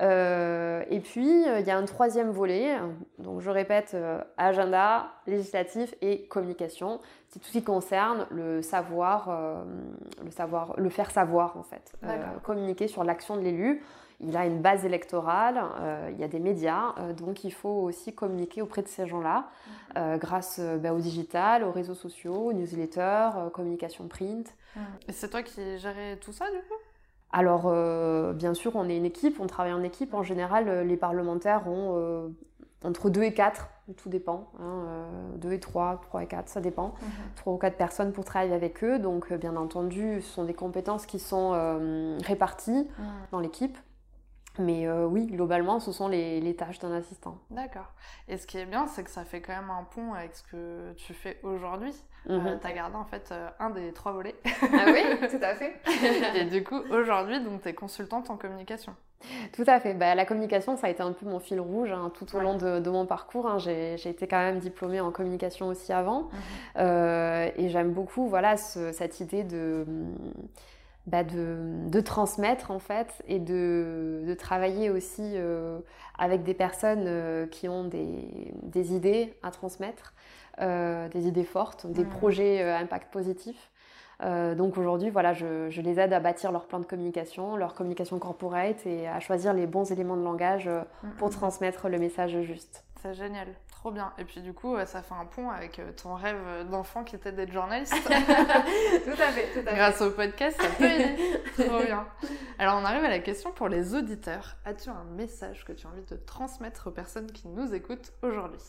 Euh, 0.00 0.82
et 0.88 1.00
puis, 1.00 1.46
euh, 1.46 1.60
il 1.60 1.66
y 1.66 1.70
a 1.70 1.76
un 1.76 1.84
troisième 1.84 2.30
volet, 2.30 2.76
donc 3.18 3.40
je 3.40 3.50
répète, 3.50 3.92
euh, 3.94 4.20
agenda, 4.36 5.08
législatif 5.26 5.94
et 6.00 6.26
communication. 6.26 7.00
C'est 7.28 7.38
tout 7.38 7.46
ce 7.46 7.52
qui 7.52 7.62
concerne 7.62 8.26
le 8.30 8.62
savoir, 8.62 9.30
le 10.24 10.30
savoir, 10.32 10.74
le 10.76 10.88
faire 10.88 11.12
savoir 11.12 11.56
en 11.56 11.62
fait. 11.62 11.92
communiquer 12.42 12.88
sur 12.88 13.04
l'action 13.04 13.36
de 13.36 13.42
l'élu. 13.42 13.84
Il 14.18 14.36
a 14.36 14.44
une 14.46 14.60
base 14.60 14.84
électorale, 14.84 15.62
il 16.10 16.18
y 16.18 16.24
a 16.24 16.28
des 16.28 16.40
médias, 16.40 16.92
donc 17.16 17.44
il 17.44 17.52
faut 17.52 17.68
aussi 17.68 18.12
communiquer 18.16 18.62
auprès 18.62 18.82
de 18.82 18.88
ces 18.88 19.06
gens-là, 19.06 19.48
grâce 20.18 20.58
bah, 20.80 20.92
au 20.92 20.98
digital, 20.98 21.62
aux 21.62 21.70
réseaux 21.70 21.94
sociaux, 21.94 22.48
aux 22.48 22.52
newsletters, 22.52 23.30
communication 23.52 24.08
print. 24.08 24.52
C'est 25.08 25.30
toi 25.30 25.44
qui 25.44 25.78
gérais 25.78 26.16
tout 26.16 26.32
ça 26.32 26.46
du 26.50 26.58
coup? 26.58 26.89
Alors, 27.32 27.64
euh, 27.66 28.32
bien 28.32 28.54
sûr, 28.54 28.72
on 28.74 28.88
est 28.88 28.96
une 28.96 29.04
équipe, 29.04 29.38
on 29.40 29.46
travaille 29.46 29.72
en 29.72 29.82
équipe. 29.82 30.14
En 30.14 30.22
général, 30.22 30.68
euh, 30.68 30.82
les 30.82 30.96
parlementaires 30.96 31.68
ont 31.68 31.94
euh, 31.96 32.28
entre 32.84 33.08
2 33.08 33.22
et 33.22 33.34
4, 33.34 33.68
tout 33.96 34.08
dépend. 34.08 34.50
2 35.38 35.48
hein, 35.48 35.52
et 35.52 35.60
3, 35.60 36.00
3 36.02 36.22
et 36.24 36.26
4, 36.26 36.48
ça 36.48 36.60
dépend. 36.60 36.94
3 37.36 37.52
mhm. 37.52 37.56
ou 37.56 37.60
4 37.60 37.76
personnes 37.76 38.12
pour 38.12 38.24
travailler 38.24 38.54
avec 38.54 38.82
eux. 38.82 38.98
Donc, 38.98 39.32
bien 39.32 39.56
entendu, 39.56 40.20
ce 40.22 40.28
sont 40.28 40.44
des 40.44 40.54
compétences 40.54 41.06
qui 41.06 41.20
sont 41.20 41.52
réparties 42.24 42.88
mhm. 42.98 43.06
dans 43.30 43.40
l'équipe. 43.40 43.78
Mais 44.60 44.86
euh, 44.86 45.06
oui, 45.06 45.26
globalement, 45.26 45.80
ce 45.80 45.90
sont 45.90 46.08
les, 46.08 46.54
tâches 46.56 46.78
d'un 46.78 46.92
assistant. 46.92 47.38
D'accord. 47.50 47.92
Et 48.28 48.36
ce 48.36 48.46
qui 48.46 48.58
est 48.58 48.66
bien, 48.66 48.86
c'est 48.86 49.02
que 49.02 49.10
ça 49.10 49.24
fait 49.24 49.40
quand 49.40 49.54
même 49.54 49.70
un 49.70 49.84
pont 49.84 50.12
avec 50.12 50.34
ce 50.34 50.42
que 50.42 50.92
tu 50.92 51.14
fais 51.14 51.38
aujourd'hui. 51.42 51.94
Euh, 52.28 52.38
mhm. 52.38 52.60
tu 52.60 52.66
as 52.66 52.72
gardé 52.72 52.96
en 52.96 53.06
fait 53.06 53.30
euh, 53.32 53.48
un 53.58 53.70
des 53.70 53.92
trois 53.92 54.12
volets. 54.12 54.34
ah 54.44 54.86
oui, 54.88 55.28
tout 55.30 55.42
à 55.42 55.54
fait. 55.54 55.80
Et 56.34 56.44
du 56.44 56.62
coup, 56.62 56.78
aujourd'hui, 56.90 57.38
tu 57.62 57.68
es 57.68 57.72
consultante 57.72 58.28
en 58.28 58.36
communication. 58.36 58.94
Tout 59.52 59.64
à 59.66 59.80
fait. 59.80 59.94
Bah, 59.94 60.14
la 60.14 60.26
communication, 60.26 60.76
ça 60.76 60.88
a 60.88 60.90
été 60.90 61.02
un 61.02 61.12
peu 61.12 61.26
mon 61.26 61.40
fil 61.40 61.60
rouge 61.60 61.92
hein, 61.92 62.10
tout 62.14 62.36
au 62.36 62.40
long 62.40 62.56
de, 62.56 62.90
mon 62.90 63.06
parcours. 63.06 63.46
Hein. 63.46 63.58
J'ai 63.58 63.94
été 63.94 64.26
quand 64.26 64.38
même 64.38 64.58
diplômée 64.58 65.00
en 65.00 65.10
communication 65.10 65.68
aussi 65.68 65.92
avant. 65.92 66.28
Mhm. 66.76 67.52
et 67.56 67.68
j'aime 67.68 67.92
beaucoup 67.92 68.28
voilà, 68.28 68.56
cette 68.58 69.20
idée 69.20 69.44
de 69.44 69.86
bah, 71.10 71.24
de, 71.24 72.00
transmettre 72.00 72.70
en 72.70 72.78
fait 72.78 73.22
et 73.26 73.40
de, 73.40 74.36
travailler 74.38 74.90
aussi 74.90 75.32
euh, 75.34 75.80
avec 76.16 76.44
des 76.44 76.54
personnes 76.54 77.04
euh, 77.06 77.46
qui 77.46 77.68
ont 77.68 77.84
des, 77.84 78.94
idées 78.94 79.34
à 79.42 79.50
transmettre, 79.50 80.14
euh, 80.60 81.08
des 81.08 81.26
idées 81.26 81.44
fortes, 81.44 81.88
des 81.88 82.04
projets 82.04 82.62
impact 82.62 83.12
positif. 83.12 83.70
donc 84.22 84.78
aujourd'hui, 84.78 85.10
voilà, 85.10 85.32
je, 85.32 85.68
je, 85.68 85.80
les 85.80 85.98
aide 85.98 86.12
à 86.12 86.20
bâtir 86.20 86.52
leur 86.52 86.66
plan 86.66 86.78
de 86.78 86.86
communication, 86.86 87.56
leur 87.56 87.74
communication 87.74 88.18
corporate 88.20 88.86
et 88.86 89.08
à 89.08 89.18
choisir 89.18 89.52
les 89.52 89.66
bons 89.66 89.90
éléments 89.90 90.16
de 90.16 90.22
langage 90.22 90.70
pour 91.18 91.30
transmettre 91.30 91.88
le 91.88 91.98
message 91.98 92.40
juste. 92.42 92.84
C'est 93.02 93.14
génial. 93.14 93.48
Trop 93.80 93.92
bien. 93.92 94.12
Et 94.18 94.24
puis 94.24 94.42
du 94.42 94.52
coup, 94.52 94.76
ça 94.84 95.00
fait 95.00 95.14
un 95.14 95.24
pont 95.24 95.48
avec 95.48 95.78
euh, 95.78 95.90
ton 95.92 96.12
rêve 96.12 96.36
d'enfant 96.70 97.02
qui 97.02 97.16
était 97.16 97.32
d'être 97.32 97.50
journaliste. 97.50 97.94
tout 98.04 98.10
à 98.10 99.30
fait, 99.32 99.48
tout 99.54 99.66
à 99.66 99.70
fait. 99.70 99.74
Grâce 99.74 100.02
au 100.02 100.10
podcast, 100.10 100.60
ça 100.60 100.68
peut 100.76 100.84
aider. 100.84 101.16
Trop 101.66 101.82
bien. 101.82 102.06
Alors 102.58 102.78
on 102.78 102.84
arrive 102.84 103.04
à 103.04 103.08
la 103.08 103.20
question 103.20 103.52
pour 103.52 103.68
les 103.68 103.94
auditeurs. 103.94 104.56
As-tu 104.66 104.90
un 104.90 105.04
message 105.16 105.64
que 105.64 105.72
tu 105.72 105.86
as 105.86 105.90
envie 105.90 106.04
de 106.04 106.16
transmettre 106.16 106.88
aux 106.88 106.90
personnes 106.90 107.32
qui 107.32 107.48
nous 107.48 107.72
écoutent 107.72 108.12
aujourd'hui? 108.22 108.60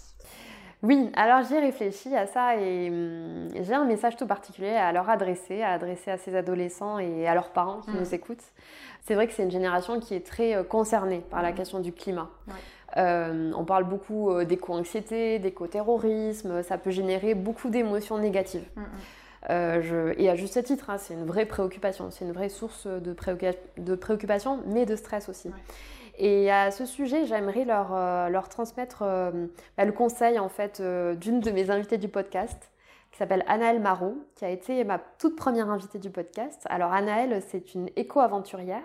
Oui, 0.83 1.11
alors 1.13 1.43
j'ai 1.43 1.59
réfléchi 1.59 2.15
à 2.15 2.25
ça 2.25 2.55
et 2.55 2.89
hum, 2.89 3.49
j'ai 3.53 3.73
un 3.73 3.83
message 3.83 4.15
tout 4.15 4.25
particulier 4.25 4.71
à 4.71 4.93
leur 4.93 5.09
adresser, 5.09 5.61
à 5.61 5.73
adresser 5.73 6.09
à 6.09 6.17
ces 6.17 6.37
adolescents 6.37 6.99
et 6.99 7.27
à 7.27 7.35
leurs 7.35 7.51
parents 7.51 7.81
qui 7.81 7.91
mmh. 7.91 7.99
nous 7.99 8.15
écoutent. 8.15 8.51
C'est 9.01 9.13
vrai 9.13 9.27
que 9.27 9.33
c'est 9.33 9.43
une 9.43 9.51
génération 9.51 9.99
qui 9.99 10.15
est 10.15 10.25
très 10.25 10.55
euh, 10.55 10.63
concernée 10.63 11.21
par 11.29 11.41
la 11.41 11.51
mmh. 11.51 11.55
question 11.55 11.79
du 11.81 11.91
climat. 11.91 12.29
Euh, 12.97 13.51
on 13.55 13.63
parle 13.63 13.85
beaucoup 13.85 14.31
euh, 14.31 14.45
d'éco-anxiété, 14.45 15.39
d'éco-terrorisme, 15.39 16.61
ça 16.63 16.77
peut 16.77 16.91
générer 16.91 17.35
beaucoup 17.35 17.69
d'émotions 17.69 18.17
négatives. 18.17 18.65
Mm, 18.75 18.81
mm. 18.81 18.85
Euh, 19.49 20.13
et 20.17 20.29
à 20.29 20.35
juste 20.35 20.61
titre, 20.63 20.89
hein, 20.89 20.97
c'est 20.97 21.13
une 21.13 21.25
vraie 21.25 21.45
préoccupation, 21.45 22.11
c'est 22.11 22.25
une 22.25 22.31
vraie 22.31 22.49
source 22.49 22.85
de, 22.87 23.13
préoccupation, 23.95 24.59
mais 24.67 24.85
de 24.85 24.95
stress 24.95 25.29
aussi. 25.29 25.49
Et 26.19 26.51
à 26.51 26.69
ce 26.69 26.85
sujet, 26.85 27.25
j'aimerais 27.25 27.65
leur, 27.65 28.49
transmettre 28.49 28.99
bah, 29.77 29.85
le 29.85 29.91
conseil 29.91 30.37
en 30.37 30.49
fait 30.49 30.79
d'une 30.79 31.39
de 31.39 31.49
mes 31.49 31.71
invitées 31.71 31.97
du 31.97 32.07
podcast, 32.07 32.70
s'appelle 33.21 33.43
Anaëlle 33.47 33.79
Marot, 33.79 34.17
qui 34.33 34.45
a 34.45 34.49
été 34.49 34.83
ma 34.83 34.97
toute 34.97 35.35
première 35.35 35.69
invitée 35.69 35.99
du 35.99 36.09
podcast. 36.09 36.63
Alors 36.65 36.91
Anaëlle, 36.91 37.43
c'est 37.49 37.75
une 37.75 37.87
éco-aventurière 37.95 38.81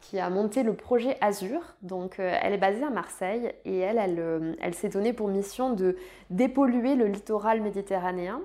qui 0.00 0.18
a 0.18 0.28
monté 0.28 0.64
le 0.64 0.74
projet 0.74 1.16
Azur. 1.20 1.60
Donc 1.82 2.18
euh, 2.18 2.36
elle 2.42 2.52
est 2.52 2.58
basée 2.58 2.82
à 2.82 2.90
Marseille 2.90 3.52
et 3.64 3.78
elle, 3.78 3.98
elle, 3.98 4.18
euh, 4.18 4.54
elle 4.60 4.74
s'est 4.74 4.88
donnée 4.88 5.12
pour 5.12 5.28
mission 5.28 5.72
de 5.72 5.96
dépolluer 6.30 6.96
le 6.96 7.06
littoral 7.06 7.60
méditerranéen 7.60 8.40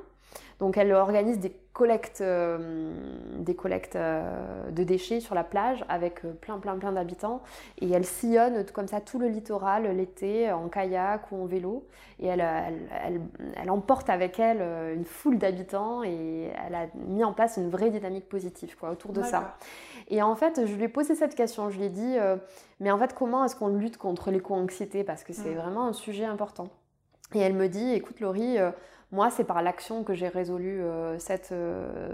donc 0.60 0.78
elle 0.78 0.92
organise 0.92 1.40
des 1.40 1.54
collectes, 1.80 2.20
euh, 2.20 2.92
des 3.38 3.56
collectes 3.56 3.96
euh, 3.96 4.70
de 4.70 4.84
déchets 4.84 5.22
sur 5.22 5.34
la 5.34 5.46
plage 5.46 5.86
avec 5.88 6.26
euh, 6.26 6.34
plein 6.34 6.58
plein 6.58 6.78
plein 6.78 6.92
d'habitants 6.92 7.42
et 7.80 7.90
elle 7.90 8.04
sillonne 8.04 8.66
comme 8.74 8.90
ça 8.90 9.00
tout 9.00 9.18
le 9.18 9.30
littoral 9.30 9.96
l'été 9.96 10.52
en 10.52 10.68
kayak 10.68 11.32
ou 11.32 11.44
en 11.44 11.46
vélo 11.46 11.88
et 12.20 12.28
elle, 12.28 12.42
elle, 12.42 13.72
emporte 13.72 14.10
avec 14.10 14.40
elle 14.40 14.62
une 14.94 15.06
foule 15.06 15.38
d'habitants 15.38 16.04
et 16.04 16.52
elle 16.68 16.76
a 16.76 16.88
mis 16.96 17.24
en 17.24 17.32
place 17.32 17.56
une 17.56 17.70
vraie 17.70 17.92
dynamique 17.92 18.28
positive 18.28 18.76
quoi, 18.78 18.90
autour 18.92 19.14
de 19.14 19.24
ça. 19.24 19.56
Et 20.10 20.22
en 20.22 20.36
fait, 20.36 20.66
je 20.66 20.76
lui 20.76 20.84
ai 20.84 20.90
posé 20.90 21.16
cette 21.16 21.34
question, 21.34 21.70
je 21.70 21.78
lui 21.78 21.86
ai 21.86 21.90
dit, 21.90 22.18
mais 22.82 22.92
en 22.92 22.98
fait, 22.98 23.14
comment 23.14 23.46
est-ce 23.46 23.56
qu'on 23.56 23.70
lutte 23.70 23.96
contre 23.96 24.32
l'éco-anxiété? 24.32 25.06
Parce 25.06 25.24
que 25.24 25.32
c'est 25.32 25.52
mm. 25.52 25.60
vraiment 25.60 25.88
un 25.88 25.94
sujet 25.94 26.26
important. 26.26 26.68
Et 27.34 27.40
elle 27.40 27.54
me 27.54 27.70
dit, 27.70 27.94
écoute 27.94 28.20
Laurie, 28.20 28.58
moi, 29.12 29.32
c'est 29.32 29.44
par 29.44 29.64
l'action 29.64 30.04
que 30.04 30.14
j'ai 30.14 30.28
résolu 30.28 30.82
euh, 30.82 31.18
cette, 31.18 31.52
euh, 31.52 32.14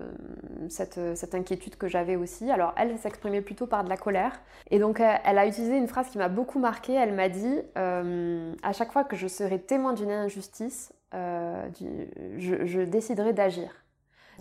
cette, 0.69 0.99
cette, 1.15 1.35
inquiétude 1.35 1.75
que 1.75 1.89
j'avais 1.89 2.15
aussi. 2.15 2.49
Alors, 2.49 2.73
elle 2.77 2.97
s'exprimait 2.97 3.41
plutôt 3.41 3.67
par 3.67 3.83
de 3.83 3.89
la 3.89 3.97
colère. 3.97 4.31
Et 4.71 4.79
donc, 4.79 5.01
euh, 5.01 5.13
elle 5.25 5.37
a 5.37 5.45
utilisé 5.45 5.75
une 5.75 5.89
phrase 5.89 6.09
qui 6.09 6.17
m'a 6.17 6.29
beaucoup 6.29 6.57
marquée. 6.57 6.93
Elle 6.93 7.13
m'a 7.13 7.27
dit 7.27 7.59
À 7.75 8.71
chaque 8.71 8.93
fois 8.93 9.03
que 9.03 9.17
je 9.17 9.27
serai 9.27 9.59
témoin 9.59 9.91
d'une 9.91 10.11
injustice, 10.11 10.93
je, 11.11 12.83
déciderai 12.83 13.33
d'agir. 13.33 13.71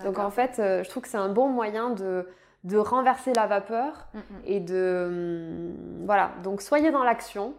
Donc, 0.05 0.21
en 0.21 0.31
fait, 0.31 0.55
je 0.59 0.89
trouve 0.89 1.03
que 1.03 1.09
c'est 1.09 1.17
un 1.17 1.29
bon 1.29 1.49
moyen 1.49 1.91
de, 1.91 2.29
de 2.63 2.77
renverser 2.77 3.33
la 3.33 3.47
vapeur 3.47 4.09
mm, 4.15 4.19
mm. 4.19 4.23
et 4.47 4.61
de. 4.61 5.73
voilà. 6.05 6.31
Donc, 6.45 6.63
soyez 6.63 6.93
dans 6.93 7.03
l'action 7.03 7.55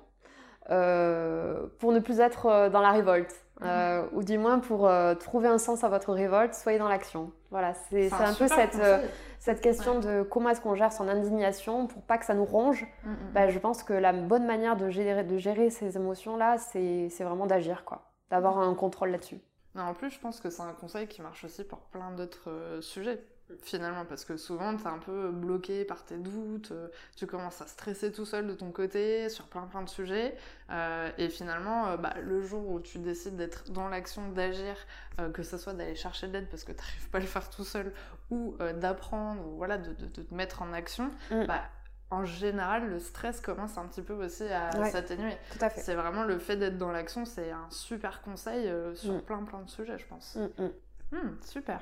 pour 0.68 1.92
ne 1.92 2.00
plus 2.00 2.22
être 2.22 2.70
dans 2.70 2.82
la 2.82 2.92
révolte. 2.92 3.45
Euh, 3.62 4.06
ou 4.12 4.24
du 4.24 4.38
moins 4.38 4.60
pour 4.60 4.88
euh, 4.88 5.16
trouver 5.16 5.48
un 5.48 5.58
sens 5.58 5.84
à 5.84 5.90
votre 5.90 6.12
révolte, 6.12 6.54
soyez 6.54 6.78
dans 6.78 6.90
l'action. 6.90 7.32
Voilà, 7.52 7.74
c'est 7.74 8.12
un, 8.12 8.34
peu 8.34 8.50
cette, 8.50 8.76
euh, 8.76 9.00
cette 9.40 9.62
question 9.62 10.00
de 10.00 10.24
comment 10.24 10.50
est-ce 10.50 10.60
qu'on 10.60 10.76
gère 10.76 10.92
son 10.92 11.08
indignation 11.08 11.88
pour 11.88 12.02
pas 12.02 12.18
que 12.18 12.26
ça 12.26 12.34
nous 12.34 12.44
ronge. 12.44 12.86
Mm, 13.04 13.12
mm, 13.12 13.16
bah, 13.34 13.48
mm. 13.48 13.50
je 13.52 13.60
pense 13.60 13.84
que 13.84 13.94
la 13.94 14.12
bonne 14.12 14.46
manière 14.46 14.76
de 14.76 14.90
gérer, 14.90 15.24
de 15.24 15.38
gérer 15.38 15.70
ces 15.70 15.96
émotions-là, 15.96 16.58
c'est 16.58 17.10
vraiment 17.22 17.46
d'agir, 17.46 17.86
quoi, 17.86 18.12
d'avoir 18.30 18.60
un 18.60 18.74
contrôle 18.74 19.12
là-dessus. 19.12 19.40
En 19.78 19.94
plus, 19.94 20.10
je 20.10 20.20
pense 20.20 20.40
que 20.40 20.50
c'est 20.50 20.62
un 20.62 20.74
conseil 20.74 21.08
qui 21.08 21.22
marche 21.22 21.44
aussi 21.46 21.64
pour 21.64 21.80
plein 21.80 22.12
d'autres 22.12 22.80
sujets 22.82 23.22
finalement, 23.62 24.06
parce 24.06 24.26
que 24.26 24.38
souvent 24.38 24.76
t'es 24.76 24.88
un 24.88 24.98
peu 24.98 25.30
bloqué 25.32 25.86
par 25.86 26.04
tes 26.04 26.18
doutes, 26.18 26.72
euh, 26.72 26.88
tu 27.16 27.28
commences 27.28 27.62
à 27.62 27.68
stresser 27.68 28.12
tout 28.12 28.26
seul 28.26 28.48
de 28.48 28.54
ton 28.54 28.72
côté 28.72 29.30
sur 29.30 29.46
plein 29.46 29.64
plein 29.68 29.84
de 29.84 29.90
sujets, 29.90 30.36
euh, 30.72 31.10
et 31.18 31.30
finalement, 31.30 31.88
euh, 31.88 31.98
bah, 31.98 32.16
le 32.24 32.42
jour 32.42 32.68
où 32.68 32.80
tu 32.80 32.98
décides 32.98 33.36
d'être 33.36 33.72
dans 33.72 33.88
l'action, 33.88 34.30
d'agir, 34.30 34.76
que 35.34 35.44
ce 35.44 35.58
soit 35.58 35.74
d'aller 35.74 35.96
chercher 35.96 36.28
de 36.28 36.34
l'aide 36.34 36.50
parce 36.50 36.66
que 36.66 36.74
t'arrives 36.74 37.10
pas 37.10 37.20
à 37.20 37.22
le 37.22 37.28
faire 37.28 37.50
tout 37.50 37.64
seul, 37.64 37.94
ou 38.32 38.58
d'apprendre, 38.76 39.48
ou 39.48 39.56
voilà, 39.58 39.78
de, 39.78 39.94
de, 39.94 40.08
te 40.08 40.34
mettre 40.34 40.62
en 40.62 40.74
action, 40.74 41.10
mm. 41.32 41.46
bah, 41.46 41.62
en 42.10 42.26
général, 42.26 42.90
le 42.90 43.00
stress 43.00 43.40
commence 43.40 43.78
un 43.78 43.86
petit 43.88 44.02
peu 44.02 44.14
aussi 44.14 44.44
à 44.44 44.72
s'atténuer. 44.90 45.38
C'est 45.78 45.96
vraiment 45.96 46.24
le 46.24 46.38
fait 46.38 46.58
d'être 46.58 46.78
dans 46.78 46.92
l'action, 46.92 47.24
c'est 47.24 47.52
un 47.52 47.68
super 47.70 48.22
conseil 48.22 48.70
sur 48.96 49.14
mm. 49.14 49.22
plein 49.22 49.44
plein 49.44 49.62
de 49.62 49.70
sujets, 49.70 49.98
je 49.98 50.06
pense. 50.06 50.36
Mm, 50.36 51.16
hmm, 51.16 51.38
super. 51.42 51.80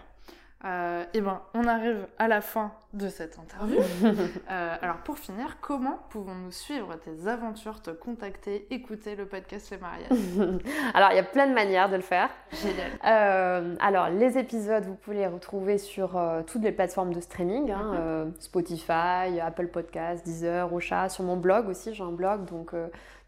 Euh, 0.65 1.03
et 1.13 1.19
ben, 1.19 1.41
on 1.53 1.67
arrive 1.67 2.07
à 2.17 2.29
la 2.29 2.39
fin 2.39 2.71
de 2.93 3.09
cette 3.09 3.37
interview. 3.37 3.79
Euh, 4.51 4.75
alors, 4.81 4.97
pour 4.97 5.17
finir, 5.17 5.57
comment 5.61 5.99
pouvons-nous 6.09 6.51
suivre 6.51 6.95
tes 6.95 7.27
aventures, 7.27 7.81
te 7.81 7.89
contacter, 7.91 8.67
écouter 8.71 9.15
le 9.15 9.25
podcast 9.25 9.71
Les 9.71 9.77
Mariages 9.77 10.09
Alors, 10.93 11.09
il 11.11 11.15
y 11.15 11.19
a 11.19 11.23
plein 11.23 11.47
de 11.47 11.53
manières 11.53 11.89
de 11.89 11.95
le 11.95 12.01
faire. 12.01 12.29
Génial. 12.51 12.91
Euh, 13.05 13.75
alors, 13.79 14.09
les 14.09 14.37
épisodes, 14.37 14.85
vous 14.85 14.95
pouvez 14.95 15.17
les 15.17 15.27
retrouver 15.27 15.77
sur 15.77 16.21
toutes 16.45 16.61
les 16.61 16.71
plateformes 16.71 17.13
de 17.13 17.21
streaming 17.21 17.71
hein, 17.71 18.25
mhm. 18.25 18.33
Spotify, 18.39 19.39
Apple 19.41 19.67
Podcasts, 19.67 20.25
Deezer, 20.25 20.71
Ocha, 20.71 21.09
sur 21.09 21.23
mon 21.23 21.37
blog 21.37 21.69
aussi. 21.69 21.93
J'ai 21.93 22.03
un 22.03 22.11
blog, 22.11 22.45
donc 22.45 22.73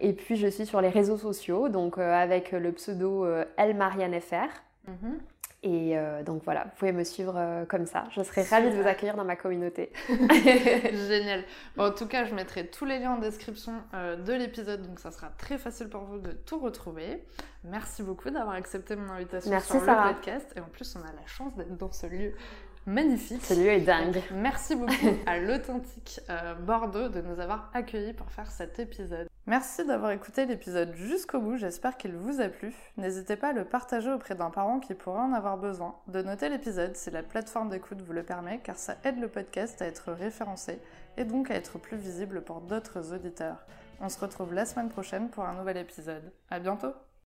Et 0.00 0.12
puis 0.12 0.36
je 0.36 0.46
suis 0.48 0.66
sur 0.66 0.80
les 0.80 0.88
réseaux 0.90 1.18
sociaux, 1.18 1.68
donc 1.68 1.98
euh, 1.98 2.12
avec 2.12 2.52
le 2.52 2.72
pseudo 2.72 3.24
euh, 3.24 3.44
elmariannefr. 3.56 4.48
Mhm. 4.86 5.20
Et 5.64 5.96
euh, 5.96 6.24
donc 6.24 6.42
voilà, 6.42 6.64
vous 6.64 6.70
pouvez 6.76 6.90
me 6.90 7.04
suivre 7.04 7.34
euh, 7.36 7.64
comme 7.64 7.86
ça. 7.86 8.06
Je 8.10 8.20
serai 8.24 8.42
ravie 8.42 8.70
de 8.70 8.74
vous 8.82 8.88
accueillir 8.88 9.14
dans 9.14 9.24
ma 9.24 9.36
communauté. 9.36 9.92
Génial. 10.08 11.44
Bon, 11.76 11.84
en 11.84 11.92
tout 11.92 12.08
cas, 12.08 12.24
je 12.24 12.34
mettrai 12.34 12.66
tous 12.66 12.84
les 12.84 12.98
liens 12.98 13.12
en 13.12 13.18
description 13.18 13.74
euh, 13.94 14.16
de 14.16 14.32
l'épisode, 14.32 14.82
donc 14.82 14.98
ça 14.98 15.12
sera 15.12 15.28
très 15.38 15.58
facile 15.58 15.88
pour 15.88 16.00
vous 16.00 16.18
de 16.18 16.32
tout 16.32 16.58
retrouver. 16.58 17.22
Merci 17.62 18.02
beaucoup 18.02 18.30
d'avoir 18.30 18.56
accepté 18.56 18.96
mon 18.96 19.08
invitation 19.12 19.52
Merci, 19.52 19.70
sur 19.70 19.80
Sarah. 19.84 20.08
le 20.08 20.14
podcast. 20.14 20.52
Et 20.56 20.60
en 20.60 20.64
plus, 20.64 20.96
on 20.96 21.00
a 21.00 21.12
la 21.12 21.26
chance 21.26 21.54
d'être 21.54 21.76
dans 21.76 21.92
ce 21.92 22.08
lieu 22.08 22.34
magnifique. 22.86 23.44
Ce 23.44 23.54
lieu 23.54 23.68
est 23.68 23.80
dingue. 23.80 24.14
Donc, 24.14 24.30
merci 24.32 24.74
beaucoup 24.74 25.16
à 25.26 25.38
l'authentique 25.38 26.20
euh, 26.30 26.54
Bordeaux 26.54 27.08
de 27.08 27.20
nous 27.20 27.40
avoir 27.40 27.70
accueillis 27.74 28.12
pour 28.12 28.30
faire 28.30 28.50
cet 28.50 28.78
épisode. 28.78 29.28
Merci 29.46 29.84
d'avoir 29.84 30.12
écouté 30.12 30.46
l'épisode 30.46 30.94
jusqu'au 30.94 31.40
bout, 31.40 31.56
j'espère 31.56 31.96
qu'il 31.96 32.12
vous 32.12 32.40
a 32.40 32.48
plu. 32.48 32.72
N'hésitez 32.96 33.34
pas 33.34 33.48
à 33.48 33.52
le 33.52 33.64
partager 33.64 34.10
auprès 34.12 34.36
d'un 34.36 34.50
parent 34.50 34.78
qui 34.78 34.94
pourrait 34.94 35.20
en 35.20 35.32
avoir 35.32 35.58
besoin, 35.58 35.96
de 36.06 36.22
noter 36.22 36.48
l'épisode 36.48 36.94
si 36.94 37.10
la 37.10 37.24
plateforme 37.24 37.68
d'écoute 37.68 38.00
vous 38.02 38.12
le 38.12 38.22
permet, 38.22 38.60
car 38.60 38.76
ça 38.76 38.96
aide 39.02 39.18
le 39.18 39.26
podcast 39.26 39.82
à 39.82 39.86
être 39.86 40.12
référencé 40.12 40.78
et 41.16 41.24
donc 41.24 41.50
à 41.50 41.54
être 41.54 41.78
plus 41.78 41.96
visible 41.96 42.42
pour 42.42 42.60
d'autres 42.60 43.12
auditeurs. 43.12 43.66
On 44.00 44.08
se 44.08 44.20
retrouve 44.20 44.54
la 44.54 44.64
semaine 44.64 44.88
prochaine 44.88 45.28
pour 45.28 45.44
un 45.44 45.54
nouvel 45.54 45.76
épisode. 45.76 46.32
À 46.48 46.60
bientôt! 46.60 46.92